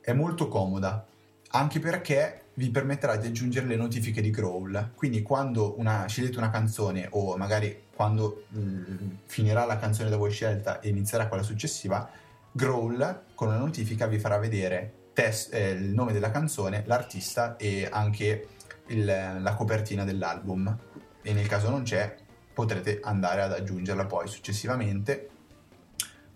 È 0.00 0.12
molto 0.12 0.48
comoda, 0.48 1.04
anche 1.50 1.80
perché 1.80 2.42
vi 2.54 2.70
permetterà 2.70 3.16
di 3.16 3.26
aggiungere 3.26 3.66
le 3.66 3.76
notifiche 3.76 4.20
di 4.20 4.30
Growl. 4.30 4.92
Quindi 4.94 5.22
quando 5.22 5.74
una, 5.78 6.06
scegliete 6.06 6.38
una 6.38 6.50
canzone 6.50 7.08
o 7.10 7.36
magari 7.36 7.84
quando 7.94 8.44
mh, 8.48 8.60
mm, 8.60 9.10
finirà 9.26 9.64
la 9.64 9.78
canzone 9.78 10.10
da 10.10 10.16
voi 10.16 10.30
scelta 10.30 10.80
e 10.80 10.88
inizierà 10.88 11.28
quella 11.28 11.42
successiva, 11.42 12.08
Growl 12.52 13.22
con 13.34 13.48
una 13.48 13.58
notifica 13.58 14.06
vi 14.06 14.18
farà 14.18 14.38
vedere 14.38 14.92
test, 15.12 15.52
eh, 15.52 15.70
il 15.70 15.92
nome 15.92 16.12
della 16.12 16.30
canzone, 16.30 16.82
l'artista 16.86 17.56
e 17.56 17.88
anche 17.90 18.48
il, 18.86 19.04
la 19.04 19.54
copertina 19.54 20.04
dell'album. 20.04 20.78
E 21.26 21.32
nel 21.32 21.48
caso 21.48 21.68
non 21.70 21.82
c'è, 21.82 22.14
potrete 22.54 23.00
andare 23.02 23.42
ad 23.42 23.50
aggiungerla 23.50 24.06
poi 24.06 24.28
successivamente 24.28 25.30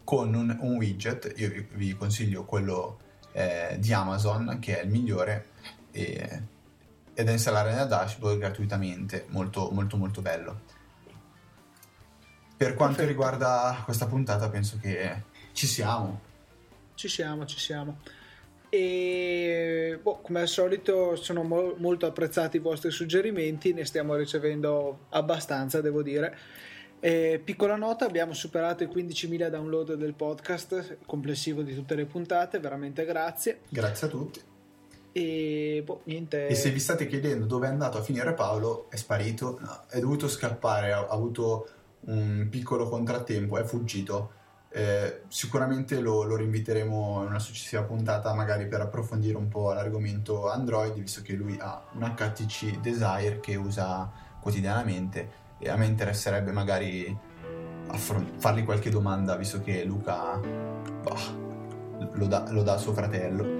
con 0.03 0.35
un, 0.35 0.57
un 0.62 0.74
widget. 0.74 1.33
Io 1.37 1.64
vi 1.74 1.94
consiglio 1.94 2.44
quello 2.44 2.98
eh, 3.31 3.76
di 3.79 3.92
Amazon, 3.92 4.59
che 4.61 4.81
è 4.81 4.83
il 4.83 4.90
migliore, 4.90 5.50
e, 5.92 6.42
è 7.14 7.22
da 7.22 7.31
installare 7.31 7.70
nella 7.70 7.85
dashboard 7.85 8.38
gratuitamente. 8.38 9.26
Molto, 9.29 9.70
molto, 9.70 9.96
molto 9.96 10.20
bello. 10.22 10.61
Per 12.57 12.74
quanto 12.74 12.96
Perfetto. 12.96 13.07
riguarda 13.07 13.83
questa 13.85 14.07
puntata, 14.07 14.48
penso 14.48 14.76
che 14.81 15.22
ci 15.53 15.68
siamo. 15.68 16.20
Ci 16.96 17.07
siamo, 17.07 17.46
ci 17.46 17.61
siamo. 17.61 17.98
E 18.70 19.98
boh, 20.00 20.20
come 20.22 20.40
al 20.40 20.48
solito 20.48 21.16
sono 21.16 21.42
mo- 21.42 21.74
molto 21.78 22.06
apprezzati 22.06 22.56
i 22.56 22.61
vostri 22.61 22.90
suggerimenti, 22.90 23.72
ne 23.72 23.85
stiamo 23.85 24.14
ricevendo 24.14 25.06
abbastanza, 25.11 25.80
devo 25.80 26.02
dire. 26.02 26.37
E, 27.00 27.40
piccola 27.42 27.76
nota, 27.76 28.06
abbiamo 28.06 28.33
superato 28.33 28.85
i 28.85 28.87
15.000 28.87 29.48
download 29.48 29.94
del 29.94 30.14
podcast 30.14 30.98
complessivo 31.04 31.62
di 31.62 31.74
tutte 31.74 31.94
le 31.94 32.04
puntate, 32.06 32.61
veramente 32.61 33.04
grazie. 33.04 33.61
Grazie 33.68 34.06
a 34.06 34.11
tutti. 34.11 34.40
E, 35.12 35.83
boh, 35.85 36.02
e 36.04 36.54
se 36.54 36.70
vi 36.70 36.78
state 36.78 37.09
chiedendo 37.09 37.46
dove 37.46 37.66
è 37.66 37.70
andato 37.70 37.98
a 37.98 38.02
finire 38.02 38.33
Paolo, 38.35 38.87
è 38.90 38.96
sparito, 38.96 39.59
no, 39.61 39.80
è 39.88 39.98
dovuto 39.98 40.28
scappare, 40.28 40.92
ha 40.92 41.09
avuto 41.09 41.68
un 42.02 42.46
piccolo 42.48 42.88
contrattempo, 42.88 43.59
è 43.59 43.64
fuggito. 43.64 44.38
Eh, 44.72 45.22
sicuramente 45.26 46.00
lo, 46.00 46.22
lo, 46.22 46.37
rinviteremo 46.37 47.22
in 47.22 47.28
una 47.28 47.40
successiva 47.40 47.83
puntata, 47.83 48.33
magari 48.35 48.68
per 48.68 48.80
approfondire 48.80 49.37
un 49.37 49.48
po' 49.48 49.72
l'argomento 49.72 50.48
Android, 50.48 50.94
visto 50.94 51.22
che 51.22 51.33
lui 51.33 51.56
ha 51.61 51.83
un 51.94 52.02
HTC 52.02 52.78
Desire 52.78 53.40
che 53.40 53.56
usa 53.56 54.09
quotidianamente 54.40 55.38
e 55.59 55.68
a 55.68 55.76
me 55.76 55.87
interesserebbe 55.87 56.52
magari 56.52 57.14
affron- 57.88 58.38
fargli 58.38 58.64
qualche 58.64 58.90
domanda, 58.90 59.35
visto 59.35 59.61
che 59.61 59.83
Luca 59.85 60.38
bah, 60.38 62.09
lo, 62.12 62.26
dà, 62.26 62.50
lo 62.50 62.62
dà 62.62 62.74
a 62.74 62.78
suo 62.78 62.92
fratello. 62.92 63.59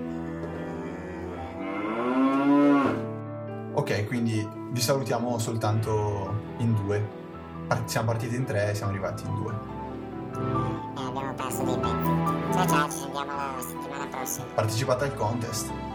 Ok, 3.72 4.06
quindi 4.06 4.48
vi 4.70 4.80
salutiamo 4.80 5.38
soltanto 5.38 6.54
in 6.58 6.74
due 6.74 7.18
siamo 7.84 8.06
partiti 8.08 8.34
in 8.34 8.44
tre 8.44 8.70
e 8.70 8.74
siamo 8.74 8.90
arrivati 8.90 9.24
in 9.24 9.34
due. 9.34 9.79
E 10.96 11.00
abbiamo 11.07 11.35
perso 11.35 11.62
dei 11.62 11.79
pezzi. 11.79 12.53
Ciao 12.53 12.66
ciao, 12.66 12.90
ci 12.90 12.96
sentiamo 12.98 13.24
la 13.24 13.55
settimana 13.61 14.07
prossima. 14.07 14.46
Partecipate 14.55 15.05
al 15.05 15.14
contest. 15.14 15.89